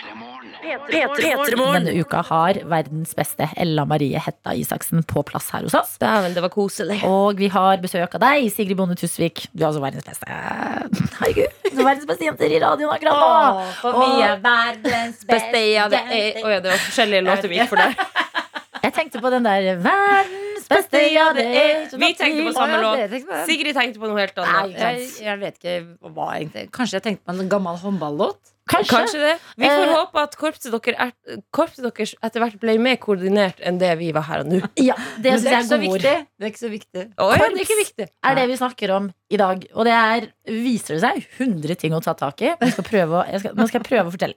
[0.89, 1.85] P3morgen.
[1.87, 5.95] Denne uka har verdens beste Ella Marie Hetta Isaksen på plass her hos oss.
[6.01, 6.99] Dæven, det var koselig.
[7.09, 9.47] Og vi har besøk av deg, Sigrid Bonde Tusvik.
[9.53, 13.65] Du er altså verdens beste Herregud, du er verdens beste jenter i radioen akkurat nå.
[13.83, 17.59] for vi er verdens Beste ja, det er, Å ja, det var forskjellige låter vi
[17.61, 17.97] gikk for der.
[18.85, 23.17] Jeg tenkte på den der Verdens beste, ja det er Vi tenkte på samme låt.
[23.49, 24.79] Sigrid tenkte på noe helt Nei, annet.
[24.79, 28.55] Jeg, jeg vet ikke hva egentlig Kanskje jeg tenkte på en gammel håndballåt?
[28.69, 28.93] Kanskje.
[28.99, 29.35] Kanskje det.
[29.57, 29.95] Vi får Eh.
[29.97, 34.11] håpe at korpset, dere er, korpset deres etter hvert ble mer koordinert enn det vi
[34.13, 34.61] var her og nå.
[34.77, 36.13] Ja, det det er ikke.
[36.37, 37.05] Det er ikke så viktig.
[37.17, 38.09] Det er ikke viktig.
[38.29, 39.65] er det vi snakker om i dag.
[39.77, 42.53] Og det er, viser det seg, 100 ting å ta tak i.
[42.55, 44.35] Jeg skal prøve, å- jeg skal, nå skal jeg prøve å fortelle.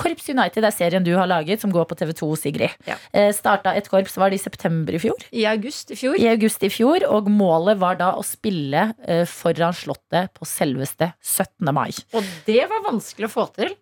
[0.00, 2.70] Korps United er serien du har laget, som går på TV2, Sigrid.
[2.88, 2.96] Ja.
[3.12, 5.20] Eh, starta et korps var det i september i fjor.
[5.32, 6.16] I august i fjor.
[6.18, 11.12] I august i fjor, og målet var da å spille eh, foran Slottet på selveste
[11.20, 11.72] 17.
[11.76, 11.90] mai.
[12.16, 13.76] Og det var vanskelig å få til.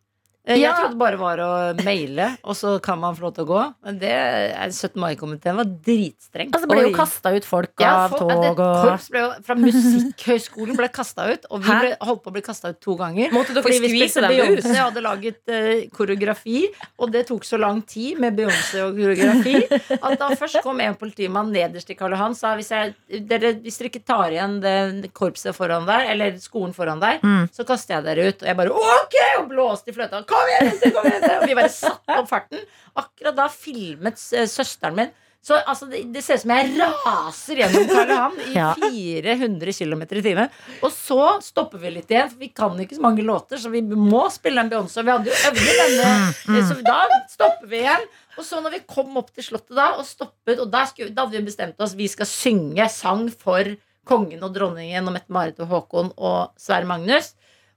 [0.49, 0.73] Eh, Jeg Ja.
[0.81, 1.51] trodde bare var å
[1.85, 3.75] maile, og så kan man få lov til å gå.
[3.85, 4.97] Men det, er- 17.
[4.97, 6.51] mai-komiteen var dritstreng.
[6.51, 10.77] Altså ble jo kasta ut folk Ja, av tog og Korps ble jo, fra Musikkhøgskolen
[10.79, 13.31] ble kasta ut, og vi ble, holdt på å bli kasta ut to ganger.
[13.35, 14.63] Måtte dere skvise dem ut?
[14.63, 16.65] Beyoncé hadde laget uh, koreografi,
[16.99, 20.97] og det tok så lang tid med Beyoncé og koreografi at da først kom en
[20.99, 22.95] politimann nederst i Karl Johan sa hvis, jeg,
[23.29, 27.49] dere, hvis dere ikke tar igjen det korpset foran der, eller skolen foran der, Mm.
[27.53, 28.43] så kaster jeg dere ut.
[28.43, 29.15] Og jeg bare ok!
[29.41, 30.21] Og blåste i fløyta.
[30.29, 31.25] Kom igjen, kom igjen!
[31.39, 32.61] Og vi bare satte opp farten.
[32.99, 35.11] Akkurat da filmet eh, søsteren min.
[35.49, 38.73] Så altså, det, det ser ut som jeg raser gjennom Karl Johan i Ja.
[38.77, 40.51] 400 km i timen.
[40.83, 43.81] Og så stopper vi litt igjen, for vi kan ikke så mange låter, så vi
[43.87, 45.05] må spille en Beyoncé.
[45.07, 46.11] Vi hadde jo øvd denne,
[46.49, 46.99] Mm, så da
[47.31, 48.05] stopper vi igjen.
[48.39, 51.39] Og så når vi kom opp til Slottet da og stoppet, og skulle, da hadde
[51.39, 53.73] vi bestemt oss, vi skal synge sang for
[54.09, 57.35] kongen og dronningen og Mette-Marit og Håkon og Sverre Magnus.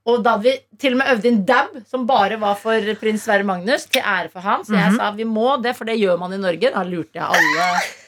[0.10, 3.22] Og da hadde vi til og med øvd inn dab, som bare var for prins
[3.22, 4.64] Sverre Magnus, til ære for han.
[4.66, 4.98] Så jeg Mhm.
[4.98, 6.72] sa vi må det, for det gjør man i Norge.
[6.74, 7.58] Da lurte jeg alle,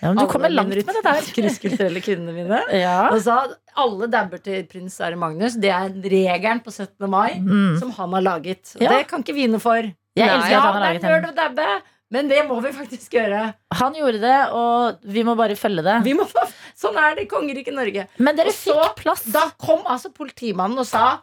[0.02, 1.22] ja, men Du alle kommer langt med det der.
[1.22, 2.62] minoritetskulturelle kvinnene mine.
[2.74, 3.10] Ja.
[3.14, 3.46] Og sa
[3.78, 5.54] alle dabber til prins Sverre Magnus.
[5.54, 7.08] Det er regelen på 17.
[7.10, 7.78] mai Mm.
[7.80, 8.76] som han har laget.
[8.76, 8.90] Og Ja.
[8.98, 9.78] det kan ikke vi noe for.
[10.16, 11.26] Jeg elsker at han har laget den.
[11.26, 11.82] en dabbe,
[12.12, 13.54] men det må vi faktisk gjøre.
[13.72, 16.04] Han gjorde det, og vi må bare følge det.
[16.04, 16.26] Vi må,
[16.76, 18.08] sånn er det i kongeriket Norge.
[18.18, 19.24] Men dere så- fikk plass.
[19.32, 21.20] Da kom altså politimannen og sa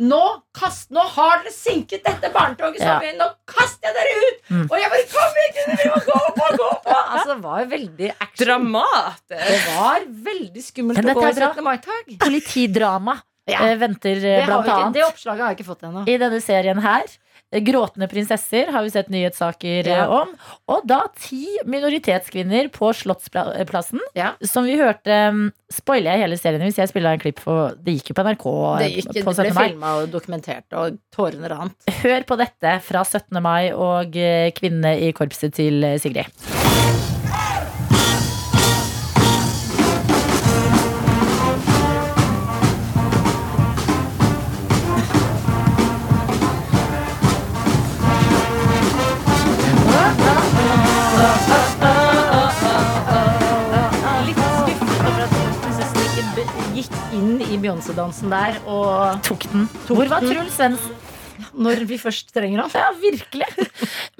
[0.00, 0.20] nå,
[0.56, 2.98] kast, nå har dere sinket dette barnetoget, Ja.
[3.18, 4.38] Nå kaster jeg dere ut!
[4.50, 4.62] Mm.
[4.70, 6.96] Og jeg bare Kom igjen, vi må gå på, gå på!
[7.10, 8.46] Altså, det var veldig action.
[8.46, 9.22] Dramat!
[9.28, 11.64] Det var veldig skummelt å gå i 17.
[11.66, 12.12] mai-tog.
[12.22, 13.16] Politidrama
[13.50, 13.64] Ja.
[13.66, 16.04] eh, venter Det, eh, blant annet det oppslaget har jeg ikke fått ennå.
[16.08, 17.04] i denne serien her.
[17.50, 20.04] Gråtende prinsesser har vi sett nyhetssaker Ja.
[20.04, 20.28] eh, om.
[20.70, 23.98] Og da ti minoritetskvinner på Slottsplassen.
[24.14, 24.32] Ja.
[24.46, 27.92] Som vi hørte um, Spoiler jeg hele serien hvis jeg spiller en klipp for Det
[27.98, 28.46] gikk jo på NRK
[28.78, 29.54] Det, eh, gikk, det på ble 17.
[29.54, 29.68] mai.
[29.68, 31.76] filma og dokumentert, og tårene rant.
[32.02, 33.42] Hør på dette fra 17.
[33.42, 36.26] mai og eh, kvinnene i korpset til Sigrid.
[57.62, 59.68] Beyoncé-dansen der, og Tok den.
[59.90, 60.98] Hvor var Truls Svendsen?
[61.56, 62.72] når vi først trenger han.
[62.74, 63.46] Ja, virkelig.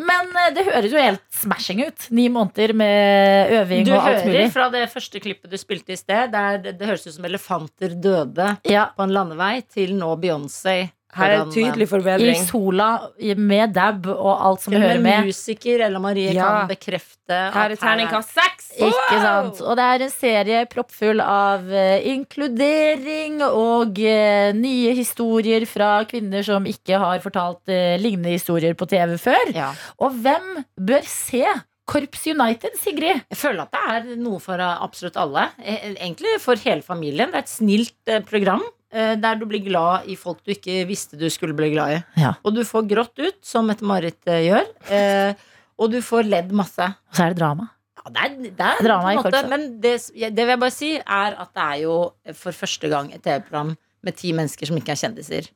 [0.00, 2.06] Men eh, det høres jo helt smashing ut.
[2.16, 4.32] Ni måneder med øving Du og alt mulig.
[4.32, 7.16] Du hører fra det første klippet du spilte i sted, der det, det høres ut
[7.16, 10.78] som elefanter døde Ja, på en landevei, til nå Beyoncé.
[11.16, 12.88] Her er foran, tydelig I sola
[13.36, 16.44] med dab og alt som det hører med musiker Ella Marie Ja.
[16.46, 18.68] kan bekrefte Her er terningkast seks!
[18.78, 19.60] Ikke sant?
[19.66, 26.46] Og det er en serie proppfull av eh, inkludering og eh, nye historier fra kvinner
[26.46, 29.50] som ikke har fortalt eh, lignende historier på TV før.
[29.54, 29.72] Ja.
[29.98, 31.42] Og hvem bør se
[31.90, 33.24] Korps United, Sigrid?
[33.32, 33.80] Jeg føler at det
[34.14, 35.48] er noe for absolutt alle.
[35.58, 37.32] Eh, Egentlig for hele familien.
[37.32, 38.76] Det er et snilt eh, program eh,
[39.20, 42.00] der du blir glad i folk du ikke visste du skulle bli glad i.
[42.20, 42.32] Ja.
[42.44, 44.66] Og du får grått ut, som Mette-Marit eh, gjør.
[44.90, 45.34] eh,
[45.80, 46.84] Og du får ledd masse.
[47.08, 47.68] Og så er det drama.
[48.00, 49.48] Ja, det er, det er Drama på i en måte, korpset.
[49.52, 49.94] Men det,
[50.34, 51.94] det vil jeg bare si, er at det er jo
[52.36, 55.48] for første gang et TV-program med ti mennesker som ikke er kjendiser.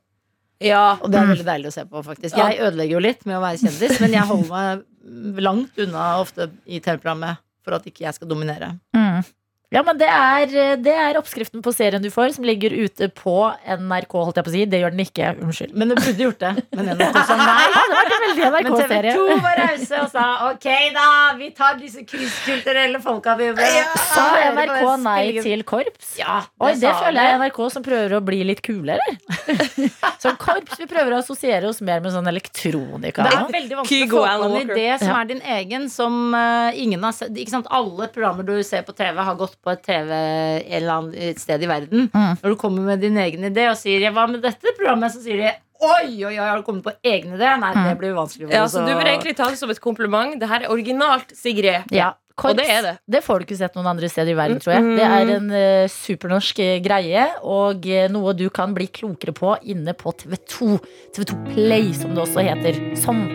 [0.64, 0.82] Ja.
[1.02, 2.36] Og det er veldig deilig å se på, faktisk.
[2.38, 6.46] Jeg ødelegger jo litt med å være kjendis, men jeg holder meg langt unna ofte
[6.64, 8.70] i TV-programmet for at ikke jeg skal dominere.
[8.96, 9.24] Mm.
[9.74, 13.34] Ja, men det er, det er oppskriften på serien du får, som ligger ute på
[13.66, 14.62] NRK, holdt jeg på å si.
[14.70, 15.32] Det gjør den ikke.
[15.42, 15.74] Unnskyld.
[15.74, 16.52] Men den burde gjort det.
[16.78, 17.64] Men NRK sa nei.
[17.74, 19.14] Ja, det var en veldig NRK-serie.
[19.14, 21.06] Men TV 2 var rause og sa ok, da,
[21.40, 23.50] vi tar disse krysskulturelle folka vi
[24.14, 26.14] Sa NRK nei til korps?
[26.20, 27.40] Ja, Oi, det sa føler jeg.
[27.42, 29.18] NRK som prøver å bli litt kule, eller?
[30.22, 33.26] Som korps, vi prøver å assosiere oss mer med sånn elektronika.
[33.26, 36.16] Det er veldig vanskelig Kygo å få på en idé som er din egen, som
[36.32, 37.34] uh, ingen har sett.
[37.36, 37.68] Ikke sant?
[37.74, 41.64] Alle programmer du ser på TV, har gått på et TV et eller annet sted
[41.64, 42.08] i verden.
[42.12, 42.40] Mm.
[42.42, 45.40] Når du kommer med din egen idé og sier 'hva med dette programmet', så sier
[45.40, 45.52] de
[45.84, 47.48] Oi, oi, oi, har du kommet på egen idé?
[47.60, 48.48] Nei, det blir vanskelig.
[48.52, 50.36] Ja, oss så du bør egentlig ta det som et kompliment.
[50.40, 51.90] Det her er originalt, Sigrid.
[51.92, 52.94] Ja, korps, Og det er det.
[53.10, 54.96] Det får du ikke sett noen andre steder i verden, tror jeg.
[54.96, 59.56] Det er en uh, supernorsk eh, greie, og uh, noe du kan bli klokere på
[59.74, 60.78] inne på TV2.
[61.18, 62.80] TV2 Play, som det også heter.
[63.04, 63.26] Sånn.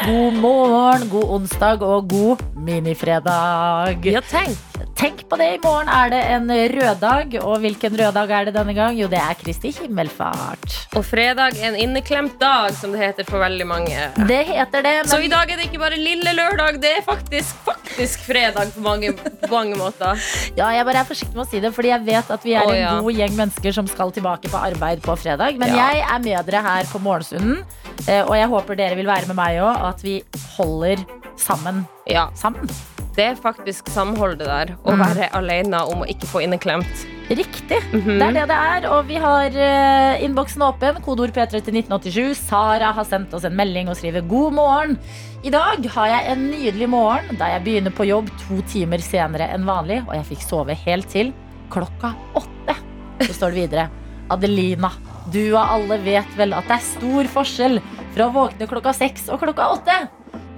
[0.00, 3.98] God morgen, god onsdag og god minifredag.
[4.04, 4.69] Ja, tenk.
[4.98, 7.34] Tenk på det, i morgen er det en røddag.
[7.44, 8.96] Og hvilken røddag er det denne gang?
[8.98, 10.66] Jo, det er Kristi himmelfart.
[10.98, 14.08] Og fredag er en inneklemt dag, som det heter for veldig mange.
[14.28, 17.54] Det heter det, Så i dag er det ikke bare lille lørdag, det er faktisk,
[17.66, 19.12] faktisk fredag på mange,
[19.50, 20.18] mange måter.
[20.58, 22.66] Ja, jeg bare er forsiktig med å si det, fordi jeg vet at vi er
[22.66, 25.58] Å, en god gjeng mennesker som skal tilbake på arbeid på fredag.
[25.60, 25.90] Men Ja.
[25.90, 27.62] jeg er med dere her på morgenstunden,
[28.08, 30.22] eh, og jeg håper dere vil være med meg òg, at vi
[30.56, 31.04] holder
[31.36, 31.84] sammen.
[32.08, 32.68] Ja, Sammen.
[33.16, 34.76] det er faktisk samholdet der.
[34.84, 34.98] Å Mm.
[35.04, 37.06] være alene om å ikke få inneklemt.
[37.30, 37.78] Riktig.
[37.92, 38.18] Mhm.
[38.18, 38.86] Det er det det er.
[38.90, 41.00] Og vi har uh, innboksen åpen.
[41.02, 42.34] Kodeord P3 til 1987.
[42.36, 44.98] Sara har sendt oss en melding og skriver god morgen.
[45.44, 49.46] I dag har jeg en nydelig morgen da jeg begynner på jobb to timer senere
[49.54, 51.32] enn vanlig, og jeg fikk sove helt til
[51.70, 52.74] klokka åtte.
[53.22, 53.88] Så står det videre.
[54.30, 54.90] Adelina,
[55.32, 57.80] du og alle vet vel at det er stor forskjell
[58.14, 59.96] fra å våkne klokka seks og klokka åtte.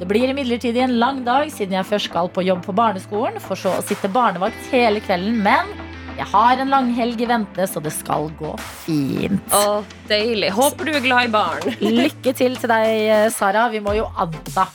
[0.02, 3.54] Det blir imidlertid en lang dag siden jeg først skal på jobb på barneskolen, for
[3.54, 5.70] så å sitte barnevakt hele kvelden, men
[6.16, 8.50] jeg har en langhelg i vente, så det skal gå
[8.82, 9.54] fint.
[9.54, 10.50] Å, deilig.
[10.58, 11.78] Håper du er glad i barn.
[11.78, 13.68] Lykke til til deg, Sara.
[13.70, 14.66] Vi må jo anta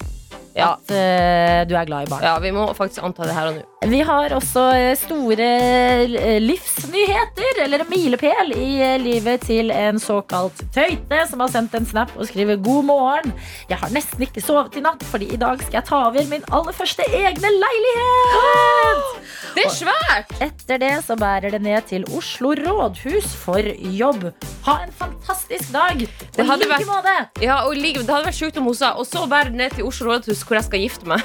[0.58, 0.74] Ja.
[0.74, 2.24] at uh, du er glad i barn.
[2.26, 3.66] Ja, vi må faktisk anta det her og nå.
[3.88, 10.64] Vi har også eh, store eh, livsnyheter, eller en milepæl, i livet til en såkalt
[10.74, 13.36] tøyte som har sendt en snap og skriver god morgen.
[13.70, 16.48] Jeg har nesten ikke sovet i natt, fordi i dag skal jeg ta over min
[16.50, 19.06] aller første egne leilighet.
[19.58, 20.34] Det er svært!
[20.44, 23.66] Etter det så bærer det ned til Oslo rådhus for
[23.98, 24.28] jobb.
[24.68, 26.04] Ha en fantastisk dag.
[26.36, 27.42] Det hadde like vært-.
[27.42, 29.78] Ja, og like, Det hadde vært sjukt om hun sa Og så bærer det ned
[29.78, 31.24] til Oslo rådhus, hvor jeg skal gifte meg.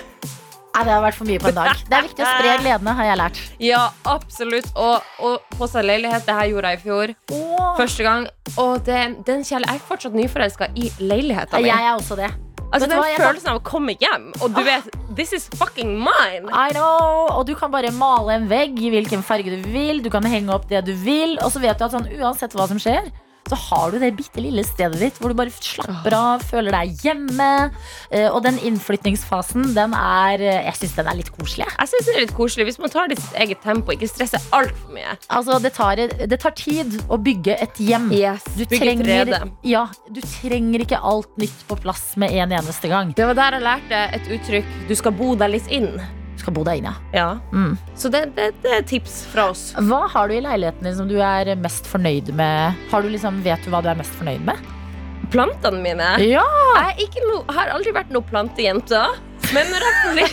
[0.72, 1.80] Nei, det har vært for mye på en dag.
[1.84, 3.40] Det er viktig å spre gledene, har jeg lært.
[3.60, 4.70] Ja, absolutt.
[4.80, 6.24] Og, og på seg leilighet.
[6.24, 7.12] Det her gjorde jeg i fjor.
[7.36, 7.66] Åh.
[7.76, 8.24] Første gang.
[8.56, 11.68] Og den, den kjæle, jeg er fortsatt nyforelska i leiligheten min.
[11.68, 12.30] Jeg er også det.
[12.72, 15.44] Altså Vet Den hva, jeg- følelsen av å komme hjem, og du vet This is
[15.60, 16.48] fucking mine!
[16.56, 20.00] I know, og du kan bare male en vegg i hvilken farge du vil.
[20.00, 21.36] Du kan henge opp det du vil.
[21.44, 23.10] Og så vet du at sånn, uansett hva som skjer,
[23.50, 26.94] så har du det bitte lille stedet ditt hvor du bare slapper av, føler deg
[27.04, 27.48] hjemme.
[28.10, 31.66] Eh, Og den innflytningsfasen, den er eh, Jeg syns den er litt koselig.
[31.66, 31.88] jeg.
[31.92, 34.40] Synes det er litt koselig hvis man tar det i sitt eget tempo, ikke stresser
[34.56, 35.16] altfor mye.
[35.28, 35.96] Altså, det tar,
[36.30, 38.10] det tar tid å bygge et hjem.
[38.12, 39.34] Yes, Du trenger,
[39.66, 43.12] ja, du trenger ikke alt nytt på plass med en eneste gang.
[43.16, 46.00] Det var der jeg lærte et uttrykk 'du skal bo deg litt inn'.
[46.42, 47.28] Skal bo deg inn, ja.
[47.54, 47.76] Mm.
[47.94, 49.68] Så det, det, det er tips fra oss.
[49.78, 52.80] Hva har du i leiligheten din som du er mest fornøyd med?
[52.90, 54.58] Har du liksom, vet du hva du er mest fornøyd med?
[55.32, 56.42] Plantene mine Ja!
[56.98, 59.04] Jeg no, har aldri vært noe plantejente.
[59.52, 60.28] Men når jeg blir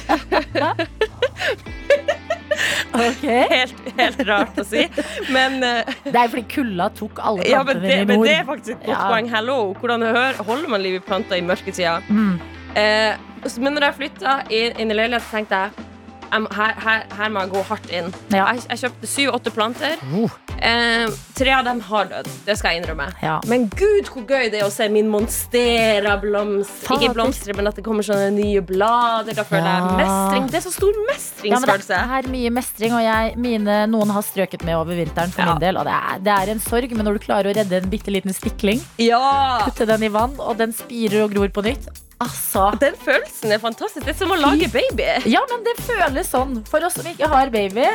[3.22, 4.88] helt, helt rart å si.
[5.32, 8.26] Men, uh, Det er fordi kulda tok alle ja, men, plantene det, dine i men
[8.26, 9.06] det er faktisk et godt Ja.
[9.12, 9.30] poeng.
[9.32, 12.00] Hello, Hvordan hører, holder man liv i planter i mørketida?
[12.10, 12.42] Mm.
[12.74, 13.14] Uh,
[13.62, 15.88] men når jeg flytta inn, inn i leilighet, tenkte jeg
[16.32, 18.12] her, her, her må jeg gå hardt inn.
[18.34, 18.46] Ja.
[18.54, 19.98] Jeg, jeg kjøpte syv-åtte planter.
[20.14, 20.30] Uh.
[20.60, 21.08] Eh,
[21.38, 22.30] tre av dem har dødd.
[22.46, 23.08] Det skal jeg innrømme.
[23.24, 23.38] Ja.
[23.50, 26.84] Men gud, hvor gøy det er å se min monstera blomst.
[26.90, 29.38] Ikke blomstre, men at det kommer sånne nye blader.
[29.38, 30.50] Da føler jeg mestring.
[30.52, 30.98] Det er så stor
[31.46, 35.46] Ja, det er mye mestring, og jeg, mine, noen har strøket med over vinteren for
[35.46, 35.54] Ja.
[35.54, 35.80] min del.
[35.80, 38.12] Og det er, det er en sorg, men når du klarer å redde en bitte
[38.12, 39.66] liten stikling, Ja!
[39.66, 41.90] putte den i vann, og den spirer og gror på nytt
[42.20, 42.66] Altså.
[42.82, 44.04] Den følelsen er fantastisk.
[44.06, 45.06] Det er som å lage baby.
[45.32, 46.58] Ja, men det føles sånn.
[46.68, 47.86] For oss som ikke har baby,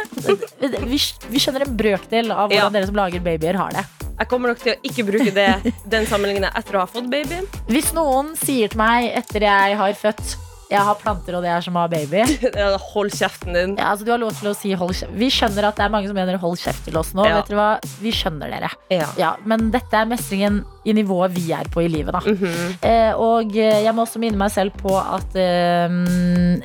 [0.88, 2.70] vi, vi skjønner en brøkdel av hvordan Ja.
[2.72, 3.84] dere som lager babyer, har det.
[4.14, 7.42] Jeg kommer nok til å ikke bruke det, den sammenligningen etter å ha fått baby.
[7.68, 10.36] Hvis noen sier til meg etter jeg har født
[10.74, 12.24] Jeg har planter, og det er som å ha baby.
[12.92, 13.74] Hold kjeften din.
[13.78, 15.14] Ja, altså, du har lov til å si hold kjeft.
[15.18, 17.24] Vi skjønner at det er mange som mener hold kjeft til oss nå.
[17.28, 17.38] Ja.
[17.40, 17.94] Vet dere hva?
[18.02, 18.70] Vi skjønner dere.
[18.92, 19.08] Ja.
[19.20, 22.20] Ja, men dette er mestringen i nivået vi er på i livet, da.
[22.26, 22.74] Mhm.
[22.84, 25.94] eh, og eh, jeg må også minne meg selv på at eh,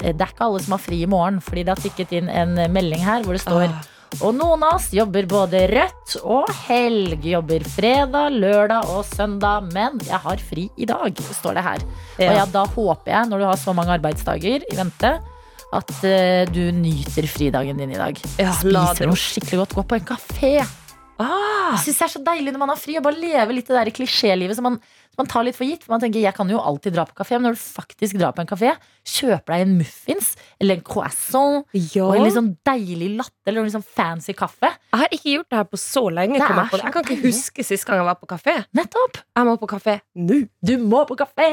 [0.04, 2.58] det er ikke alle som har fri i morgen, fordi det har tikket inn en
[2.74, 3.80] melding her hvor det står Ah.
[4.20, 7.24] Og noen av oss jobber både rødt og helg.
[7.30, 11.86] Jobber fredag, lørdag og søndag, men jeg har fri i dag, står det her.
[12.18, 15.14] Og ja, da håper jeg, når du har så mange arbeidsdager i vente,
[15.70, 18.18] at uh, du nyter fridagen din i dag.
[18.42, 20.54] Ja, Spiser noe skikkelig godt, gå på en kafé.
[21.20, 23.68] Ah, Jeg synes det er så deilig når man har fri og bare leve litt
[23.68, 24.78] det der klisjélivet som man,
[25.14, 25.84] som man tar litt for gitt.
[25.86, 28.36] For man tenker, jeg kan jo alltid dra på kafé, men når du faktisk drar
[28.36, 28.74] på en kafé,
[29.10, 32.06] kjøper deg en muffins eller en croissant ja.
[32.06, 34.72] og en litt sånn deilig latte eller en litt sånn fancy kaffe.
[34.94, 36.38] Jeg har ikke gjort det her på så lenge.
[36.38, 36.84] Det jeg, på det.
[36.86, 37.34] jeg kan ikke deilig.
[37.34, 38.56] huske sist gang jeg var på kafé.
[38.78, 39.22] Nettopp!
[39.40, 40.40] Jeg må på kafé nå.
[40.66, 41.50] Du må på kafé!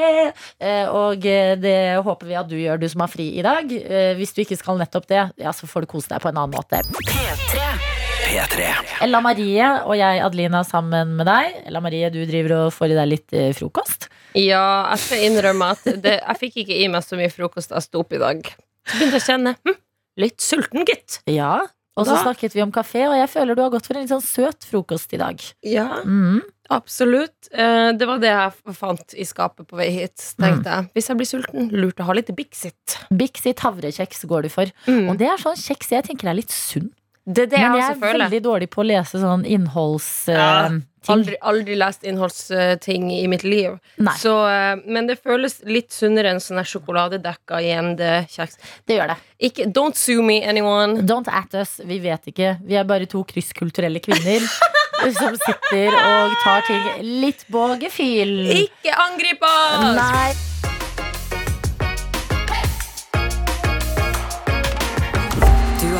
[0.59, 3.71] Eh, og eh, det håper vi at du gjør, du som har fri i dag.
[3.77, 6.43] Eh, hvis du ikke skal nettopp det, ja, så får du kose deg på en
[6.43, 6.83] annen måte.
[7.07, 7.96] P3.
[8.27, 11.61] Ella Marie og jeg, Adelina, sammen med deg.
[11.69, 14.09] Ella Marie, du driver og får i deg litt eh, frokost.
[14.37, 17.79] Ja, jeg skal innrømme at det, jeg fikk ikke i meg så mye frokost da
[17.79, 18.43] jeg sto opp i dag.
[18.87, 19.77] Så begynte jeg å kjenne hm,
[20.23, 21.21] litt sulten, gitt.
[21.31, 21.53] Ja,
[21.97, 24.11] og så snakket vi om kafé, og jeg føler du har gått for en litt
[24.11, 25.41] sånn søt frokost i dag.
[25.65, 26.43] Ja, Mm.
[26.69, 27.47] absolutt.
[27.55, 30.19] Eh, Det var det jeg fant i skapet på vei hit.
[30.19, 32.99] Så tenkte jeg, hvis jeg blir sulten, lurt å ha litt Bixit.
[33.09, 34.69] Bixit havrekjeks går du for.
[34.85, 35.07] Mm.
[35.09, 36.91] Og det er sånn kjeks jeg tenker er litt sunn.
[37.27, 38.21] Det er det Men jeg jeg er føler.
[38.23, 40.11] veldig dårlig på å lese sånn innholds...
[40.31, 40.77] Ja, eh.
[41.07, 43.77] Aldri, aldri lest innholdsting i mitt liv.
[44.19, 48.57] Så, eh, men det føles litt sunnere enn sånn sjokoladedekka gjende-kjeks.
[48.87, 49.17] det gjør det.
[49.47, 51.05] Ikke, don't sue me, anyone.
[51.07, 51.77] Don't at us.
[51.87, 52.57] Vi vet ikke.
[52.67, 54.43] Vi er bare to krysskulturelle kvinner
[55.19, 56.91] som sitter og tar ting
[57.23, 58.51] litt på gefühl.
[58.65, 59.95] Ikke angrip oss!
[59.95, 60.76] Nei.